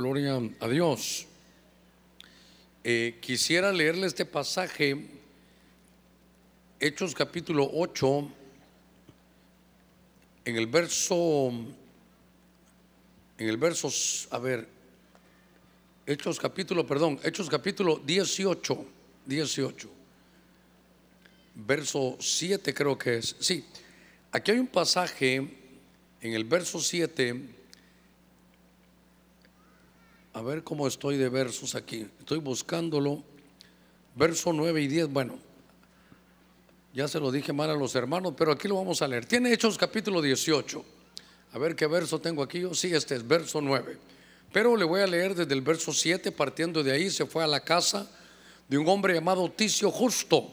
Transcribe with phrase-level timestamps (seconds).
[0.00, 1.26] Gloria a Dios.
[2.82, 4.96] Eh, quisiera leerle este pasaje,
[6.80, 8.32] Hechos capítulo 8,
[10.46, 11.50] en el verso,
[13.36, 13.90] en el verso,
[14.30, 14.66] a ver,
[16.06, 18.86] Hechos capítulo, perdón, Hechos capítulo 18,
[19.26, 19.90] 18,
[21.56, 23.36] verso 7 creo que es.
[23.38, 23.66] Sí,
[24.32, 25.46] aquí hay un pasaje
[26.22, 27.59] en el verso 7
[30.32, 32.06] a ver cómo estoy de versos aquí.
[32.18, 33.22] Estoy buscándolo.
[34.14, 35.08] Verso 9 y 10.
[35.08, 35.38] Bueno,
[36.92, 39.26] ya se lo dije mal a los hermanos, pero aquí lo vamos a leer.
[39.26, 40.84] Tiene Hechos capítulo 18.
[41.52, 42.60] A ver qué verso tengo aquí.
[42.60, 43.98] Yo sí, este es verso 9.
[44.52, 46.32] Pero le voy a leer desde el verso 7.
[46.32, 48.08] Partiendo de ahí, se fue a la casa
[48.68, 50.48] de un hombre llamado Ticio Justo,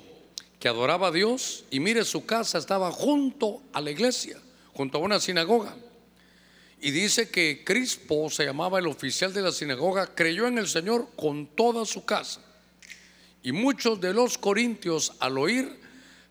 [0.59, 1.65] que adoraba a Dios.
[1.69, 4.39] Y mire, su casa estaba junto a la iglesia,
[4.73, 5.75] junto a una sinagoga.
[6.79, 11.09] Y dice que Crispo, se llamaba el oficial de la sinagoga, creyó en el Señor
[11.15, 12.41] con toda su casa.
[13.41, 15.79] Y muchos de los corintios al oír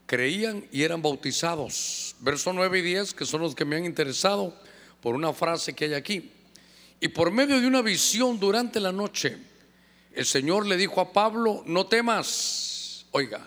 [0.06, 2.14] creían y eran bautizados.
[2.20, 4.54] Verso 9 y 10, que son los que me han interesado
[5.00, 6.30] por una frase que hay aquí.
[7.00, 9.36] Y por medio de una visión durante la noche,
[10.12, 13.46] el Señor le dijo a Pablo, no temas, oiga,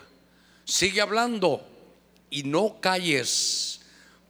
[0.64, 1.66] sigue hablando
[2.28, 3.80] y no calles,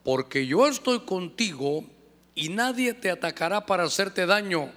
[0.03, 1.85] porque yo estoy contigo
[2.35, 4.71] y nadie te atacará para hacerte daño,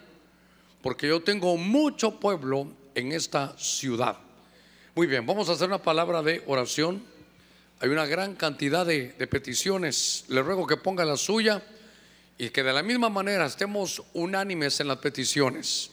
[0.81, 4.17] porque yo tengo mucho pueblo en esta ciudad.
[4.95, 7.03] Muy bien, vamos a hacer una palabra de oración.
[7.79, 10.25] Hay una gran cantidad de, peticiones.
[10.27, 11.63] Le ruego que ponga la suya
[12.37, 15.91] y que de la misma manera estemos unánimes en las peticiones.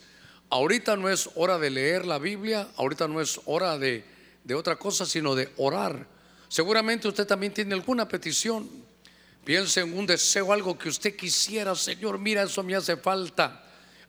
[0.51, 4.05] Ahorita no es hora de leer la Biblia, ahorita no es hora de,
[4.45, 6.07] de otra cosa, sino de orar.
[6.49, 8.69] Seguramente usted también tiene alguna petición.
[9.45, 13.65] Piense en un deseo, algo que usted quisiera, Señor, mira, eso me hace falta.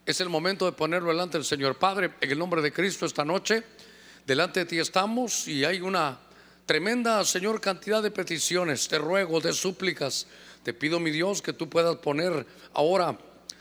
[0.05, 3.23] Es el momento de ponerlo delante del Señor Padre, en el nombre de Cristo esta
[3.23, 3.63] noche.
[4.25, 6.19] Delante de ti estamos y hay una
[6.65, 10.27] tremenda, Señor, cantidad de peticiones, de ruegos, de súplicas.
[10.63, 13.17] Te pido, mi Dios, que tú puedas poner ahora,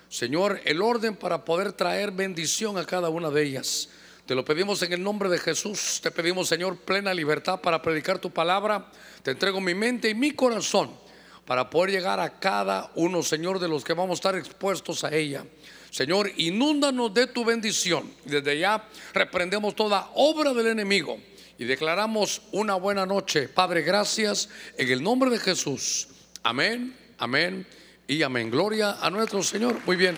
[0.09, 3.91] Señor, el orden para poder traer bendición a cada una de ellas.
[4.27, 6.01] Te lo pedimos en el nombre de Jesús.
[6.03, 8.91] Te pedimos, Señor, plena libertad para predicar tu palabra.
[9.23, 11.10] Te entrego mi mente y mi corazón
[11.45, 15.15] para poder llegar a cada uno, Señor, de los que vamos a estar expuestos a
[15.15, 15.45] ella.
[15.91, 18.13] Señor, inúndanos de tu bendición.
[18.25, 21.19] Desde ya reprendemos toda obra del enemigo
[21.59, 23.49] y declaramos una buena noche.
[23.49, 24.49] Padre, gracias
[24.79, 26.09] en el nombre de Jesús.
[26.43, 27.67] Amén, amén
[28.07, 28.51] y amén.
[28.51, 29.81] Gloria a nuestro Señor.
[29.85, 30.17] Muy bien.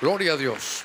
[0.00, 0.84] Gloria a Dios.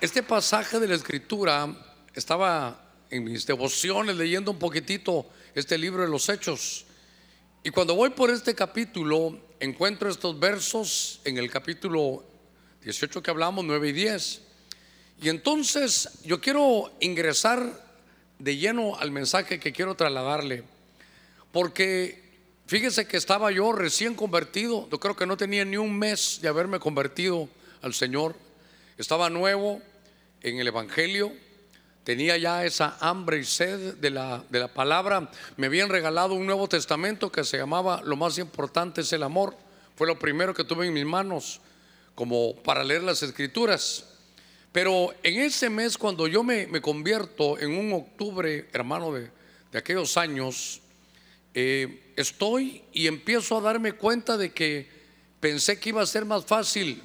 [0.00, 1.68] Este pasaje de la escritura
[2.12, 6.83] estaba en mis devociones leyendo un poquitito este libro de los Hechos.
[7.66, 12.22] Y cuando voy por este capítulo, encuentro estos versos en el capítulo
[12.82, 14.42] 18 que hablamos, 9 y 10.
[15.22, 17.82] Y entonces yo quiero ingresar
[18.38, 20.62] de lleno al mensaje que quiero trasladarle.
[21.52, 22.22] Porque
[22.66, 26.48] fíjese que estaba yo recién convertido, yo creo que no tenía ni un mes de
[26.48, 27.48] haberme convertido
[27.80, 28.36] al Señor.
[28.98, 29.80] Estaba nuevo
[30.42, 31.32] en el Evangelio
[32.04, 35.30] tenía ya esa hambre y sed de la, de la palabra.
[35.56, 39.56] Me habían regalado un Nuevo Testamento que se llamaba Lo más importante es el amor.
[39.96, 41.60] Fue lo primero que tuve en mis manos
[42.14, 44.04] como para leer las escrituras.
[44.70, 49.30] Pero en ese mes, cuando yo me, convierto en un octubre, hermano, de,
[49.72, 50.80] de aquellos años,
[51.54, 54.88] eh, estoy y empiezo a darme cuenta de que
[55.40, 57.02] pensé que iba a ser más fácil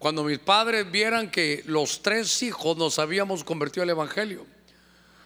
[0.00, 4.46] cuando mis padres vieran que los tres hijos nos habíamos convertido al Evangelio.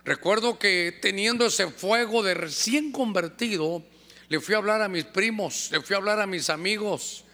[0.04, 3.84] Recuerdo que teniendo ese fuego de recién convertido,
[4.28, 7.24] le fui a hablar a mis primos, le fui a hablar a mis amigos.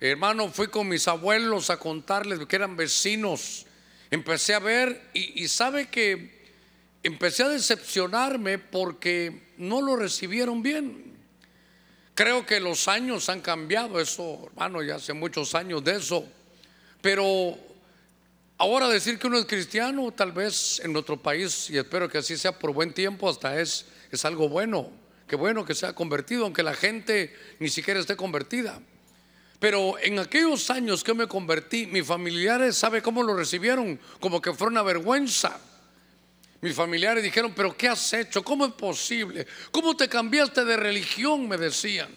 [0.00, 3.64] Hermano, fui con mis abuelos a contarles que eran vecinos.
[4.10, 6.42] Empecé a ver y, y sabe que
[7.02, 11.16] empecé a decepcionarme porque no lo recibieron bien.
[12.14, 16.28] Creo que los años han cambiado eso, hermano, ya hace muchos años de eso.
[17.02, 17.58] Pero
[18.56, 22.38] ahora decir que uno es cristiano, tal vez en nuestro país, y espero que así
[22.38, 24.90] sea por buen tiempo, hasta es, es algo bueno.
[25.26, 28.80] Qué bueno que sea convertido, aunque la gente ni siquiera esté convertida.
[29.58, 33.98] Pero en aquellos años que me convertí, mis familiares, ¿sabe cómo lo recibieron?
[34.20, 35.58] Como que fue una vergüenza.
[36.60, 38.44] Mis familiares dijeron, pero ¿qué has hecho?
[38.44, 39.46] ¿Cómo es posible?
[39.72, 41.48] ¿Cómo te cambiaste de religión?
[41.48, 42.08] Me decían.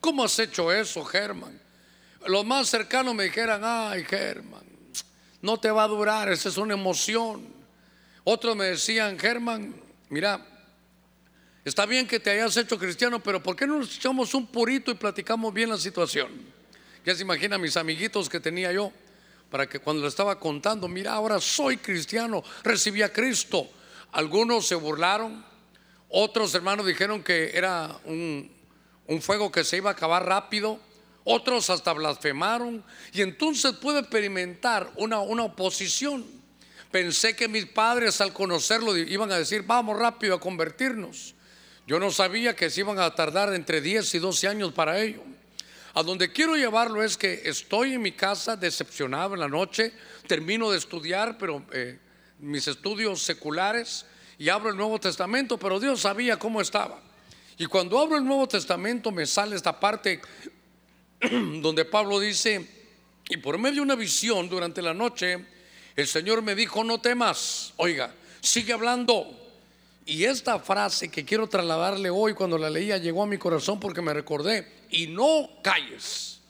[0.00, 1.58] ¿Cómo has hecho eso, Germán?
[2.26, 4.64] Los más cercanos me dijeran, ay Germán,
[5.40, 7.46] no te va a durar, esa es una emoción.
[8.24, 9.74] Otros me decían, Germán,
[10.08, 10.44] mira,
[11.64, 14.90] está bien que te hayas hecho cristiano, pero ¿por qué no nos echamos un purito
[14.90, 16.28] y platicamos bien la situación?
[17.04, 18.92] Ya se imagina mis amiguitos que tenía yo.
[19.50, 23.66] para que cuando le estaba contando, mira, ahora soy cristiano, recibí a Cristo.
[24.12, 25.42] Algunos se burlaron,
[26.10, 28.50] otros hermanos dijeron que era un,
[29.06, 30.78] un fuego que se iba a acabar rápido,
[31.28, 32.82] otros hasta blasfemaron
[33.12, 36.24] y entonces pude experimentar una, una oposición.
[36.90, 41.34] Pensé que mis padres al conocerlo iban a decir, vamos rápido a convertirnos.
[41.86, 45.22] Yo no sabía que se iban a tardar entre 10 y 12 años para ello.
[45.94, 49.92] A donde quiero llevarlo es que estoy en mi casa decepcionado en la noche,
[50.26, 51.98] termino de estudiar, pero eh,
[52.38, 54.06] mis estudios seculares,
[54.38, 57.02] y abro el Nuevo Testamento, pero Dios sabía cómo estaba.
[57.58, 60.20] Y cuando abro el Nuevo Testamento me sale esta parte
[61.60, 62.66] donde Pablo dice,
[63.28, 65.44] y por medio de una visión durante la noche,
[65.96, 69.34] el Señor me dijo, no temas, oiga, sigue hablando.
[70.06, 74.00] Y esta frase que quiero trasladarle hoy cuando la leía llegó a mi corazón porque
[74.00, 76.40] me recordé, y no calles.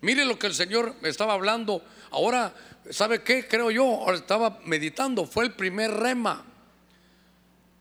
[0.00, 1.84] Mire lo que el Señor me estaba hablando.
[2.10, 2.54] Ahora,
[2.90, 3.46] ¿sabe qué?
[3.46, 6.44] Creo yo, ahora estaba meditando, fue el primer rema.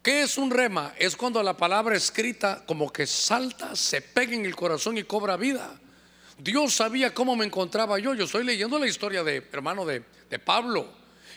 [0.03, 0.93] ¿Qué es un rema?
[0.99, 5.37] Es cuando la palabra escrita como que salta, se pega en el corazón y cobra
[5.37, 5.79] vida.
[6.37, 8.13] Dios sabía cómo me encontraba yo.
[8.13, 10.87] Yo estoy leyendo la historia de hermano de, de Pablo.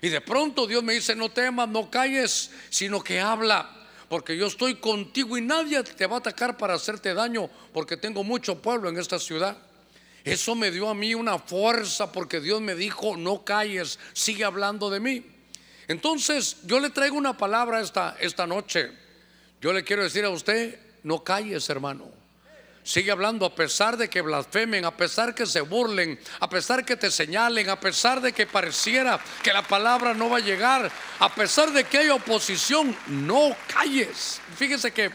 [0.00, 3.74] Y de pronto Dios me dice, no temas, no calles, sino que habla.
[4.08, 8.24] Porque yo estoy contigo y nadie te va a atacar para hacerte daño, porque tengo
[8.24, 9.56] mucho pueblo en esta ciudad.
[10.24, 14.90] Eso me dio a mí una fuerza porque Dios me dijo, no calles, sigue hablando
[14.90, 15.24] de mí.
[15.88, 18.90] Entonces, yo le traigo una palabra esta, esta noche.
[19.60, 22.17] Yo le quiero decir a usted, no calles, hermano.
[22.88, 26.96] Sigue hablando a pesar de que blasfemen, a pesar que se burlen, a pesar que
[26.96, 31.34] te señalen, a pesar de que pareciera que la palabra no va a llegar, a
[31.34, 34.40] pesar de que hay oposición, no calles.
[34.56, 35.10] Fíjese que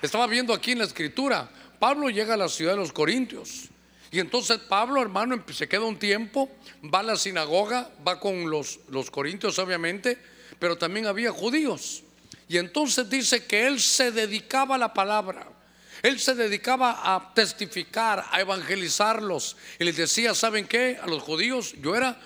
[0.00, 1.50] estaba viendo aquí en la escritura,
[1.80, 3.64] Pablo llega a la ciudad de los Corintios.
[4.12, 6.48] Y entonces Pablo, hermano, se queda un tiempo,
[6.84, 10.18] va a la sinagoga, va con los, los corintios obviamente,
[10.60, 12.04] pero también había judíos.
[12.48, 15.57] Y entonces dice que él se dedicaba a la palabra.
[16.02, 19.56] Él se dedicaba a testificar, a evangelizarlos.
[19.78, 20.98] Y les decía, ¿saben qué?
[21.00, 22.20] A los judíos, yo era,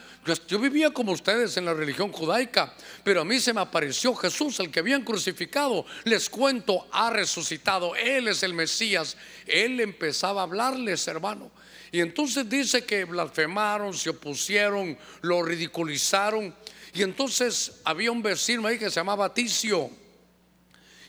[0.46, 2.72] yo, vivía como ustedes en la religión judaica,
[3.02, 5.84] pero a mí se me apareció Jesús, el que habían crucificado.
[6.04, 7.96] Les cuento, ha resucitado.
[7.96, 9.16] Él es el Mesías.
[9.46, 11.50] Él empezaba a hablarles, hermano.
[11.90, 16.54] Y entonces dice que blasfemaron, se opusieron, lo ridiculizaron.
[16.94, 19.90] Y entonces había un vecino ahí que se llamaba Ticio.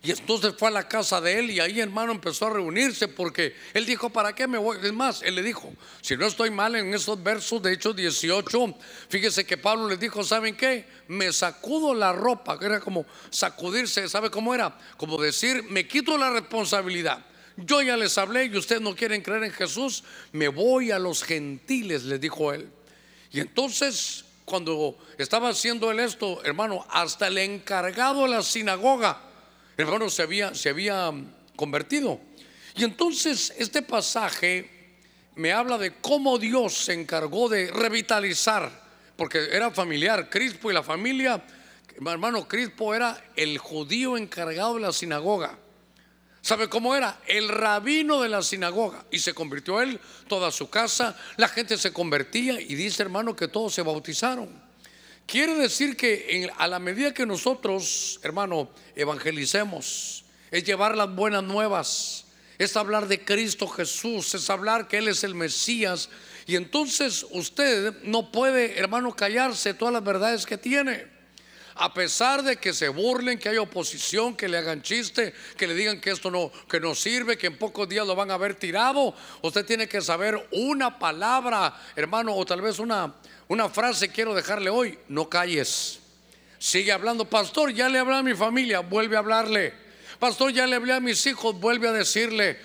[0.06, 3.56] Y entonces fue a la casa de él y ahí hermano empezó a reunirse porque
[3.74, 4.78] él dijo, ¿para qué me voy?
[4.84, 8.76] Es más, él le dijo, si no estoy mal en esos versos de Hechos 18,
[9.08, 10.86] fíjese que Pablo le dijo, ¿saben qué?
[11.08, 14.78] Me sacudo la ropa, que era como sacudirse, ¿sabe cómo era?
[14.98, 17.26] Como decir, me quito la responsabilidad.
[17.56, 20.04] Yo ya les hablé y ustedes no quieren creer en Jesús,
[20.34, 22.70] me voy a los gentiles, les dijo él.
[23.32, 29.30] Y entonces, cuando estaba haciendo él esto, hermano, hasta el encargado de la sinagoga,
[29.78, 31.12] hermano, se había, se había
[31.56, 32.20] convertido.
[32.76, 34.70] Y entonces este pasaje
[35.36, 38.72] me habla de cómo Dios se encargó de revitalizar,
[39.16, 41.44] porque era familiar, Crispo y la familia,
[42.06, 45.58] hermano, Crispo era el judío encargado de la sinagoga.
[46.42, 47.22] ¿Sabe cómo era?
[47.26, 49.06] El rabino de la sinagoga.
[49.12, 53.48] Y se convirtió él, toda su casa, la gente se convertía y dice hermano que
[53.48, 54.63] todos se bautizaron.
[55.26, 62.26] Quiere decir que a la medida que nosotros, hermano, evangelicemos, es llevar las buenas nuevas,
[62.58, 66.10] es hablar de Cristo Jesús, es hablar que Él es el Mesías.
[66.46, 71.14] Y entonces usted no puede, hermano, callarse todas las verdades que tiene
[71.76, 75.74] a pesar de que se burlen, que hay oposición, que le hagan chiste, que le
[75.74, 78.56] digan que esto no, que no sirve, que en pocos días lo van a haber
[78.56, 83.16] tirado, usted tiene que saber una palabra, hermano, o tal vez una,
[83.54, 86.00] una frase quiero dejarle hoy, no calles.
[86.58, 89.84] Sigue hablando, pastor, ya le hablé a mi familia, vuelve a hablarle.
[90.20, 92.58] Pastor, ya le hablé a mis hijos, vuelve a decirle,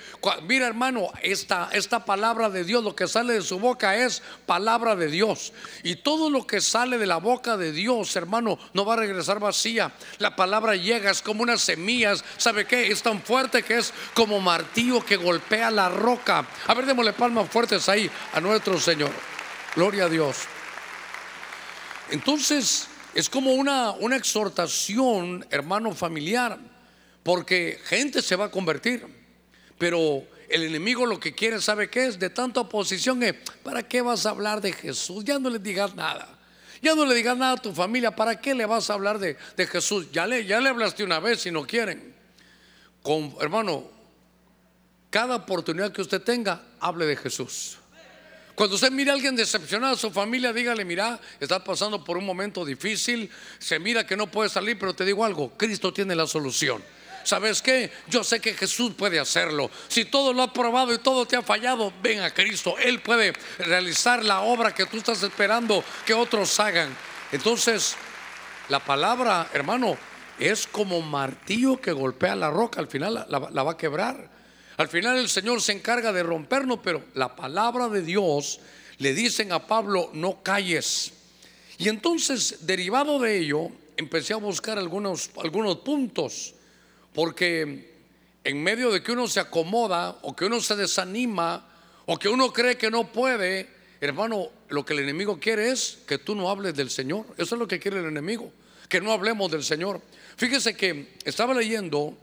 [0.45, 4.95] mira hermano, esta, esta palabra de Dios, lo que sale de su boca es palabra
[4.95, 5.53] de Dios.
[5.83, 9.41] Y todo lo que sale de la boca de Dios, hermano, no va a regresar
[9.41, 9.93] vacía.
[10.19, 12.87] La palabra llega, es como unas semillas, ¿sabe qué?
[12.93, 16.47] Es tan fuerte que es como martillo que golpea la roca.
[16.67, 19.11] A ver, démosle palmas fuertes ahí a nuestro Señor.
[19.75, 20.47] Gloria a Dios.
[22.11, 26.59] Entonces, es como una, una exhortación, hermano familiar
[27.29, 29.07] porque gente se va a convertir,
[29.77, 32.19] pero el enemigo lo que quiere, ¿sabe qué es?
[32.19, 35.25] De tanta oposición es, ¿para qué vas a hablar de Jesús?
[35.25, 36.39] Ya no le digas nada.
[36.81, 39.37] Ya no le digas nada a tu familia, ¿para qué le vas a hablar de,
[39.67, 40.11] Jesús?
[40.11, 42.15] Ya le, ya le hablaste una vez si no quieren.
[43.03, 43.91] Con, hermano,
[45.11, 47.78] cada oportunidad que usted tenga, hable de Jesús.
[48.59, 52.27] Cuando usted mira a alguien decepcionado a su familia, dígale, mira, está pasando por un
[52.27, 56.27] momento difícil, se mira que no puede salir, pero te digo algo, Cristo tiene la
[56.27, 56.83] solución.
[57.23, 57.93] ¿Sabes qué?
[58.09, 59.71] Yo sé que Jesús puede hacerlo.
[59.87, 62.75] Si todo lo ha probado y todo te ha fallado, ven a Cristo.
[62.79, 66.93] Él puede realizar la obra que tú estás esperando que otros hagan.
[67.31, 67.95] Entonces,
[68.69, 69.97] la palabra, hermano,
[70.41, 72.81] es como martillo que golpea la roca.
[72.81, 74.38] Al final la, la va a quebrar.
[74.79, 78.61] Al final el Señor se encarga de rompernos, pero la palabra de Dios
[78.99, 81.13] le dicen a Pablo, no calles.
[81.79, 86.55] Y entonces, derivado de ello, empecé a buscar algunos, algunos puntos,
[87.13, 87.93] porque
[88.45, 91.69] en medio de que uno se acomoda o que uno se desanima
[92.07, 93.69] o que uno cree que no puede,
[94.01, 97.27] hermano, lo que el enemigo quiere es que tú no hables del Señor.
[97.37, 98.53] Eso es lo que quiere el enemigo,
[98.89, 100.01] que no hablemos del Señor.
[100.37, 102.17] Fíjese que estaba leyendo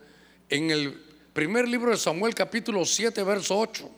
[0.49, 3.91] en el Primer libro de Samuel capítulo 7, verso 8.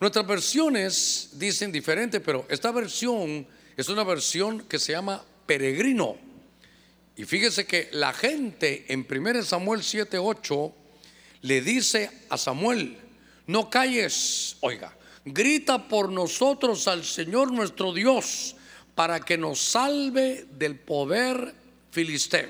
[0.00, 6.16] Nuestras versiones dicen diferente, pero esta versión es una versión que se llama peregrino.
[7.18, 10.74] Y fíjese que la gente en 1 Samuel 7, 8
[11.42, 12.96] le dice a Samuel,
[13.46, 18.56] no calles, oiga, grita por nosotros al Señor nuestro Dios
[18.94, 21.54] para que nos salve del poder
[21.90, 22.48] filisteo.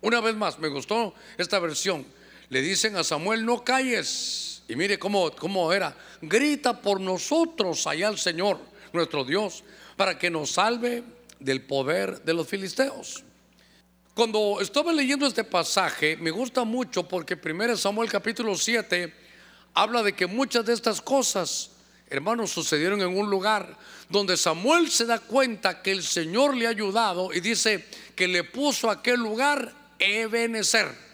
[0.00, 2.23] Una vez más, me gustó esta versión
[2.54, 4.62] le dicen a Samuel, no calles.
[4.68, 5.92] Y mire cómo, cómo era,
[6.22, 8.60] grita por nosotros allá al Señor,
[8.92, 9.64] nuestro Dios,
[9.96, 11.02] para que nos salve
[11.40, 13.24] del poder de los filisteos.
[14.14, 19.12] Cuando estaba leyendo este pasaje, me gusta mucho porque 1 Samuel capítulo 7
[19.74, 21.72] habla de que muchas de estas cosas,
[22.08, 23.76] hermanos, sucedieron en un lugar
[24.08, 27.84] donde Samuel se da cuenta que el Señor le ha ayudado y dice
[28.14, 31.13] que le puso a aquel lugar Ebenezer.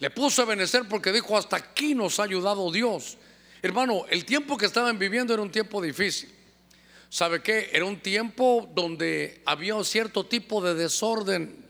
[0.00, 3.18] Le puso a benecer porque dijo, hasta aquí nos ha ayudado Dios.
[3.60, 6.34] Hermano, el tiempo que estaban viviendo era un tiempo difícil.
[7.10, 7.68] ¿Sabe qué?
[7.72, 11.66] Era un tiempo donde había un cierto tipo de desorden.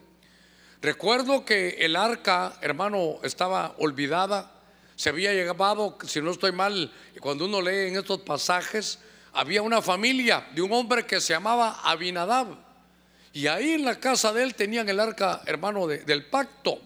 [0.80, 4.52] Recuerdo que el arca, hermano, estaba olvidada.
[4.94, 9.00] Se había llevado, si no estoy mal, cuando uno lee en estos pasajes,
[9.32, 12.56] había una familia de un hombre que se llamaba Abinadab.
[13.32, 16.80] Y ahí en la casa de él tenían el arca, hermano, del pacto.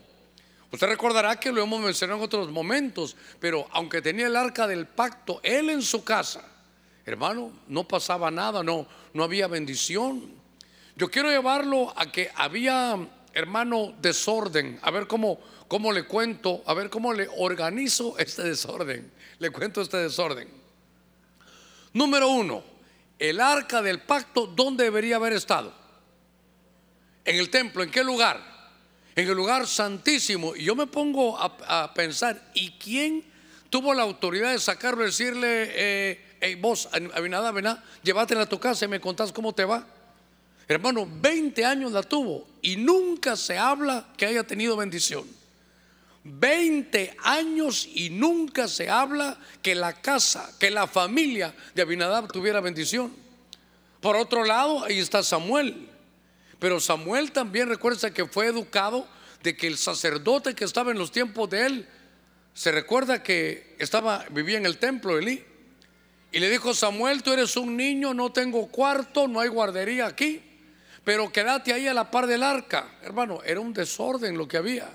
[0.74, 4.88] Usted recordará que lo hemos mencionado en otros momentos, pero aunque tenía el arca del
[4.88, 6.44] pacto, él en su casa,
[7.06, 10.32] hermano, no pasaba nada, no, no había bendición.
[10.96, 12.98] Yo quiero llevarlo a que había,
[13.34, 14.80] hermano, desorden.
[14.82, 15.38] A ver cómo,
[15.68, 19.12] cómo le cuento, a ver cómo le organizo este desorden.
[19.38, 20.48] Le cuento este desorden.
[21.92, 22.64] Número uno,
[23.20, 25.72] el arca del pacto, ¿dónde debería haber estado?
[27.24, 28.53] En el templo, ¿en qué lugar?
[29.16, 30.56] En el lugar santísimo.
[30.56, 33.24] Y yo me pongo a, pensar, ¿y quién
[33.70, 35.70] tuvo la autoridad de sacarlo y decirle,
[36.40, 37.66] eh, vos, Abinadab, ven,
[38.02, 39.86] llévatela a tu casa y me contás cómo te va?
[40.66, 45.24] Hermano, 20 años la tuvo y nunca se habla que haya tenido bendición.
[46.24, 52.60] 20 años y nunca se habla que la casa, que la familia de Abinadab tuviera
[52.60, 53.12] bendición.
[54.00, 55.93] Por otro lado, ahí está Samuel.
[56.58, 59.08] Pero Samuel también recuerda que fue educado
[59.42, 61.88] de que el sacerdote que estaba en los tiempos de él,
[62.54, 65.44] se recuerda que estaba, vivía en el templo de Elí.
[66.32, 70.42] Y le dijo, Samuel, tú eres un niño, no tengo cuarto, no hay guardería aquí,
[71.04, 72.88] pero quédate ahí a la par del arca.
[73.02, 74.88] Hermano, era un desorden lo que había.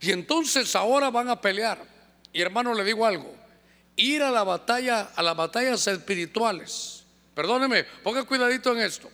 [0.00, 1.78] Y entonces ahora van a pelear.
[2.32, 3.34] Y hermano, le digo algo,
[3.96, 7.04] ir a la batalla, a las batallas espirituales.
[7.34, 9.10] Perdóneme, ponga cuidadito en esto.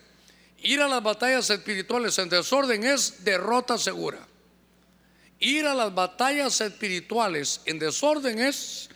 [0.61, 4.27] Ir a las batallas espirituales en desorden es derrota segura.
[5.39, 8.91] Ir a las batallas espirituales en desorden es,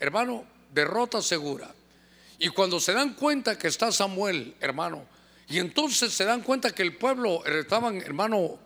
[0.00, 1.74] hermano, derrota segura.
[2.38, 5.06] Y cuando se dan cuenta que está Samuel, hermano,
[5.48, 8.58] y entonces se dan cuenta que el pueblo, estaban, hermano,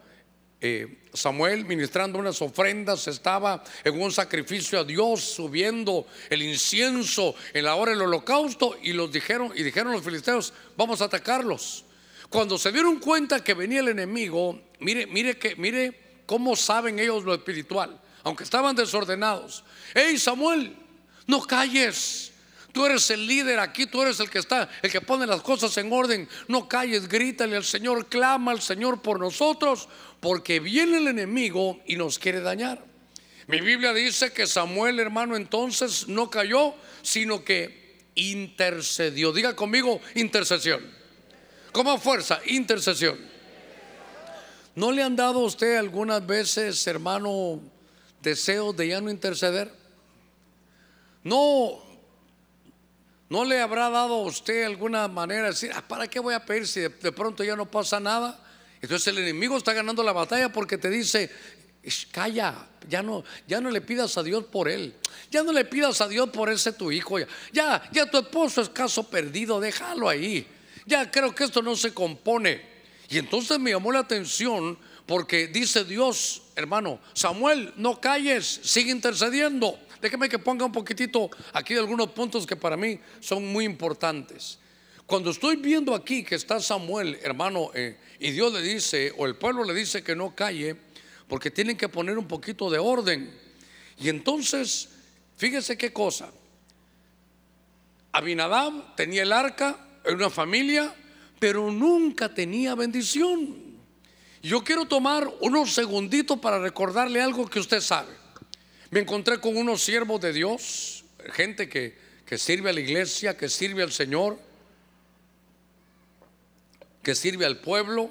[0.60, 7.64] eh, Samuel ministrando unas ofrendas, estaba en un sacrificio a Dios, subiendo el incienso en
[7.64, 11.85] la hora del holocausto, y los dijeron, y dijeron los filisteos, vamos a atacarlos.
[12.28, 17.24] Cuando se dieron cuenta que venía el enemigo, mire, mire que, mire cómo saben ellos
[17.24, 19.64] lo espiritual, aunque estaban desordenados.
[19.94, 20.76] Hey Samuel,
[21.26, 22.32] no calles.
[22.72, 25.74] Tú eres el líder aquí, tú eres el que está, el que pone las cosas
[25.78, 26.28] en orden.
[26.46, 29.88] No calles, grítale al Señor, clama al Señor por nosotros,
[30.20, 32.84] porque viene el enemigo y nos quiere dañar.
[33.46, 39.32] Mi Biblia dice que Samuel, hermano, entonces no cayó, sino que intercedió.
[39.32, 40.95] Diga conmigo, intercesión.
[41.76, 43.18] Como fuerza, intercesión.
[44.76, 47.60] ¿No le han dado a usted algunas veces, hermano,
[48.22, 49.70] deseos de ya no interceder?
[51.22, 51.82] No,
[53.28, 56.46] ¿No le habrá dado a usted alguna manera de decir, ah, ¿para qué voy a
[56.46, 58.42] pedir si de, de pronto ya no pasa nada?
[58.80, 61.30] Entonces el enemigo está ganando la batalla porque te dice,
[62.10, 64.94] calla, ya no, ya no le pidas a Dios por él,
[65.30, 68.62] ya no le pidas a Dios por ese tu hijo, ya, ya, ya tu esposo
[68.62, 70.55] es caso perdido, déjalo ahí,
[70.86, 72.76] ya creo que esto no se compone.
[73.08, 79.78] Y entonces me llamó la atención porque dice Dios, hermano, Samuel, no calles, sigue intercediendo.
[80.00, 84.58] Déjeme que ponga un poquitito aquí de algunos puntos que para mí son muy importantes.
[85.06, 89.36] Cuando estoy viendo aquí que está Samuel, hermano, eh, y Dios le dice, o el
[89.36, 90.76] pueblo le dice que no calle,
[91.28, 93.32] porque tienen que poner un poquito de orden.
[93.98, 94.88] Y entonces,
[95.36, 96.30] fíjese qué cosa.
[98.12, 100.94] Abinadab tenía el arca en una familia,
[101.38, 103.56] pero nunca tenía bendición.
[104.42, 108.12] Yo quiero tomar unos segunditos para recordarle algo que usted sabe.
[108.90, 113.48] Me encontré con unos siervos de Dios, gente que, que sirve a la iglesia, que
[113.48, 114.38] sirve al Señor,
[117.02, 118.08] que sirve al pueblo,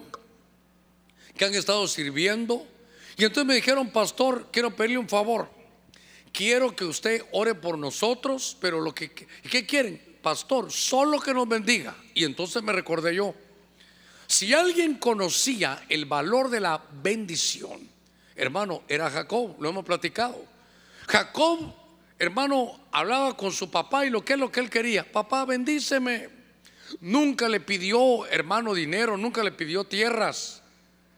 [1.38, 2.68] que han estado sirviendo.
[3.18, 5.50] Y entonces me dijeron, pastor, quiero pedirle un favor.
[6.34, 10.02] Quiero que usted ore por nosotros, pero lo que, ¿qué quieren?
[10.26, 11.96] Pastor, solo que nos bendiga.
[12.16, 13.36] Y entonces me recordé yo,
[14.26, 17.88] si alguien conocía el valor de la bendición,
[18.36, 20.44] hermano, era Jacob, lo hemos platicado.
[21.08, 21.72] Jacob,
[22.18, 25.12] hermano, hablaba con su papá y lo que es lo que él quería.
[25.12, 26.28] Papá, bendíceme.
[27.02, 30.64] Nunca le pidió, hermano, dinero, nunca le pidió tierras,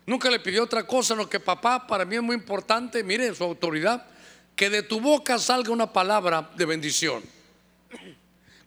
[0.06, 1.16] nunca le pidió otra cosa.
[1.16, 4.06] Lo que papá, para mí es muy importante, mire su autoridad,
[4.54, 7.24] que de tu boca salga una palabra de bendición.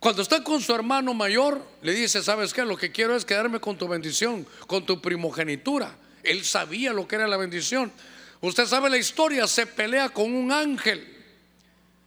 [0.01, 2.65] Cuando está con su hermano mayor, le dice, ¿sabes qué?
[2.65, 5.95] Lo que quiero es quedarme con tu bendición, con tu primogenitura.
[6.23, 7.93] Él sabía lo que era la bendición.
[8.41, 11.07] Usted sabe la historia, se pelea con un ángel.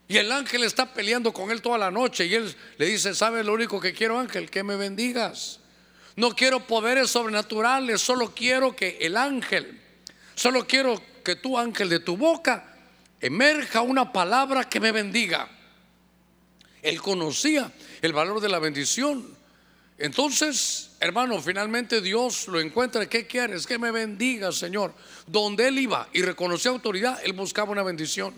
[0.07, 2.25] Y el ángel está peleando con él toda la noche.
[2.25, 4.50] Y él le dice, ¿sabes lo único que quiero, ángel?
[4.50, 5.59] Que me bendigas.
[6.15, 9.79] No quiero poderes sobrenaturales, solo quiero que el ángel,
[10.35, 12.75] solo quiero que tu ángel de tu boca
[13.20, 15.50] emerja una palabra que me bendiga.
[16.83, 19.25] Él conocía el valor de la bendición.
[19.98, 23.07] Entonces, hermano, finalmente Dios lo encuentra.
[23.07, 23.65] ¿Qué quieres?
[23.65, 24.93] Que me bendiga, Señor.
[25.25, 28.33] Donde él iba y reconocía autoridad, él buscaba una bendición.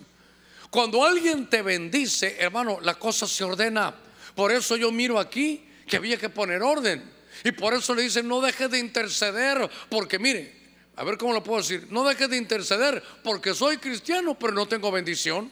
[0.69, 3.95] Cuando alguien te bendice, hermano, la cosa se ordena.
[4.35, 7.03] Por eso yo miro aquí que había que poner orden.
[7.43, 10.53] Y por eso le dicen, no dejes de interceder, porque mire,
[10.95, 14.67] a ver cómo lo puedo decir, no dejes de interceder, porque soy cristiano, pero no
[14.67, 15.51] tengo bendición.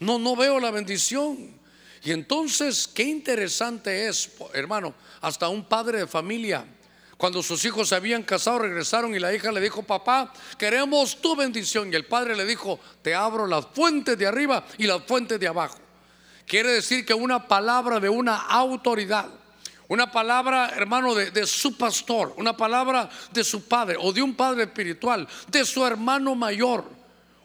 [0.00, 1.57] No, no veo la bendición.
[2.04, 6.64] Y entonces, qué interesante es, hermano, hasta un padre de familia,
[7.18, 11.34] cuando sus hijos se habían casado, regresaron y la hija le dijo, papá, queremos tu
[11.34, 11.92] bendición.
[11.92, 15.48] Y el padre le dijo, te abro las fuentes de arriba y las fuentes de
[15.48, 15.78] abajo.
[16.46, 19.28] Quiere decir que una palabra de una autoridad,
[19.88, 24.34] una palabra, hermano, de, de, su pastor, una palabra de su padre o de un
[24.34, 26.97] padre espiritual, de su hermano mayor,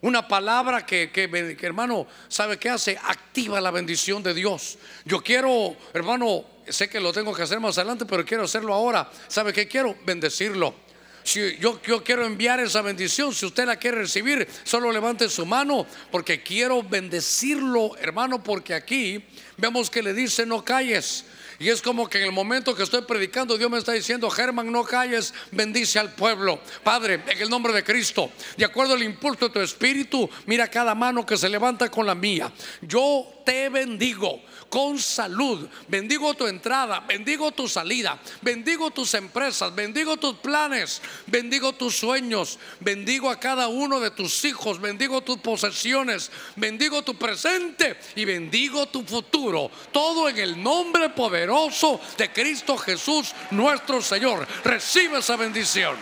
[0.04, 3.00] una palabra que, que, hermano, ¿sabe qué hace?
[3.02, 4.78] Activa la bendición de Dios.
[5.06, 9.10] Yo quiero, hermano, sé que lo tengo que hacer más adelante, pero quiero hacerlo ahora.
[9.30, 9.96] ¿Sabe qué quiero?
[10.06, 10.76] Bendecirlo.
[11.24, 15.46] Si yo, yo, quiero enviar esa bendición, si usted la quiere recibir, solo levante su
[15.46, 19.24] mano, porque quiero bendecirlo, hermano, porque aquí
[19.56, 21.24] vemos que le dice, no calles.
[21.64, 24.70] Y es como que en el momento que estoy predicando, Dios me está diciendo, Germán,
[24.70, 26.60] no calles, bendice al pueblo.
[26.84, 30.94] Padre, en el nombre de Cristo, de acuerdo al impulso de tu espíritu, mira cada
[30.94, 32.52] mano que se levanta con la mía.
[32.82, 34.42] Yo te bendigo
[34.74, 35.70] con salud.
[35.88, 42.58] Bendigo tu entrada, bendigo tu salida, bendigo tus empresas, bendigo tus planes, bendigo tus sueños,
[42.80, 48.88] bendigo a cada uno de tus hijos, bendigo tus posesiones, bendigo tu presente y bendigo
[48.88, 49.70] tu futuro.
[49.92, 54.48] Todo en el nombre poderoso de Cristo Jesús, nuestro Señor.
[54.64, 55.96] Recibe esa bendición.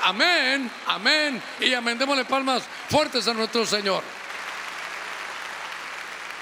[0.00, 1.98] Amén, amén y amén.
[1.98, 4.04] Démosle palmas fuertes a nuestro Señor.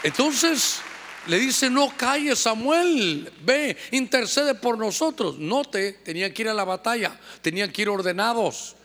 [0.03, 0.83] Entonces,
[1.27, 5.39] le dice, no calles Samuel, ve, intercede por nosotros.
[5.39, 8.77] Note, tenían que ir a la batalla, tenían que ir ordenados.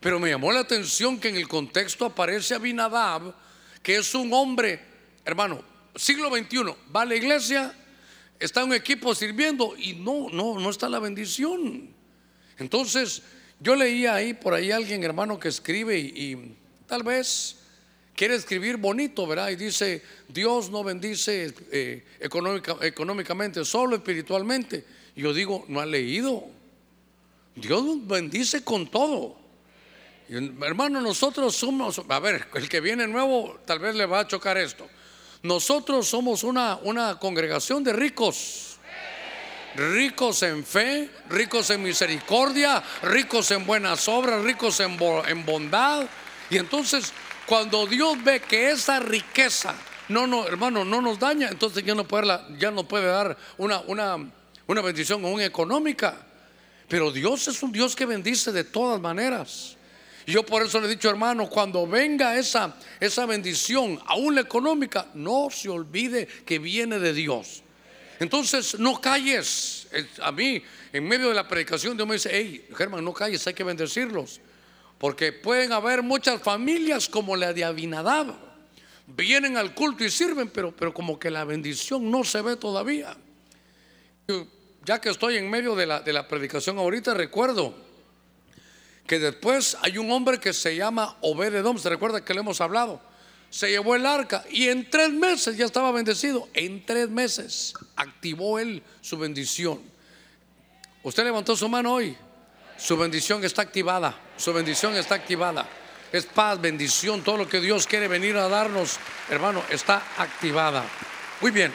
[0.00, 3.34] Pero me llamó la atención que en el contexto aparece Abinadab,
[3.82, 4.80] que es un hombre,
[5.24, 5.62] hermano,
[5.94, 7.72] siglo XXI, va a la iglesia,
[8.40, 11.90] está un equipo sirviendo y no, no, no está la bendición.
[12.58, 13.22] Entonces,
[13.60, 17.61] yo leía ahí por ahí alguien, hermano, que escribe y, y tal vez
[18.14, 19.50] quiere escribir bonito, ¿verdad?
[19.50, 24.84] Y dice, Dios no bendice eh, económicamente, solo espiritualmente.
[25.16, 26.44] Yo digo, no ha leído.
[27.54, 29.36] Dios bendice con todo.
[30.28, 34.56] hermano, nosotros somos, a ver, el que viene nuevo tal vez le va a chocar
[34.56, 34.88] esto.
[35.42, 38.68] Nosotros somos una, una congregación de ricos.
[39.74, 46.06] Ricos en fe, ricos en misericordia, ricos en buenas obras, ricos en, en bondad.
[46.50, 47.12] Y entonces,
[47.46, 49.74] cuando Dios ve que esa riqueza,
[50.08, 54.16] no, no, hermano, no nos daña, entonces ya no puede, dar una, una,
[54.66, 56.26] una bendición aún económica.
[56.88, 59.76] Pero Dios es un Dios que bendice de todas maneras.
[60.26, 64.42] Y yo por eso le he dicho, hermano, cuando venga esa, esa bendición, aún la
[64.42, 67.62] económica, no se olvide que viene de Dios.
[68.20, 69.88] Entonces, no calles.
[70.22, 73.54] A mí, en medio de la predicación, Dios me dice, hey, Germán, no calles, hay
[73.54, 74.40] que bendecirlos.
[75.02, 78.36] Porque pueden haber muchas familias como la de Abinadab.
[79.08, 83.16] Vienen al culto y sirven, pero, pero como que la bendición no se ve todavía.
[84.84, 87.74] Ya que estoy en medio de la, de la predicación ahorita, recuerdo
[89.04, 93.00] que después hay un hombre que se llama Obededom, se recuerda que le hemos hablado,
[93.50, 98.60] se llevó el arca y en tres meses ya estaba bendecido, en tres meses activó
[98.60, 99.80] él su bendición.
[101.02, 102.16] Usted levantó su mano hoy,
[102.82, 105.68] su bendición está activada, su bendición está activada.
[106.12, 108.98] Es paz, bendición, todo lo que Dios quiere venir a darnos,
[109.30, 110.84] hermano, está activada.
[111.40, 111.72] Muy bien.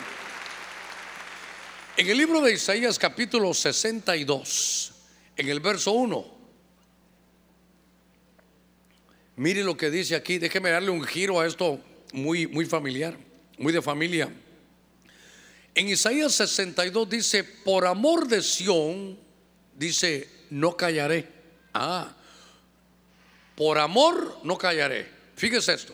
[1.96, 4.92] En el libro de Isaías capítulo 62,
[5.38, 6.38] en el verso 1,
[9.38, 11.80] Mire lo que dice aquí, déjeme darle un giro a esto
[12.12, 13.16] muy, muy familiar,
[13.60, 14.34] muy de familia.
[15.76, 19.16] En Isaías 62 dice, por amor de Sión,
[19.76, 21.28] dice, no callaré.
[21.74, 22.14] Ah,
[23.56, 25.10] por amor no callaré.
[25.36, 25.94] Fíjese esto.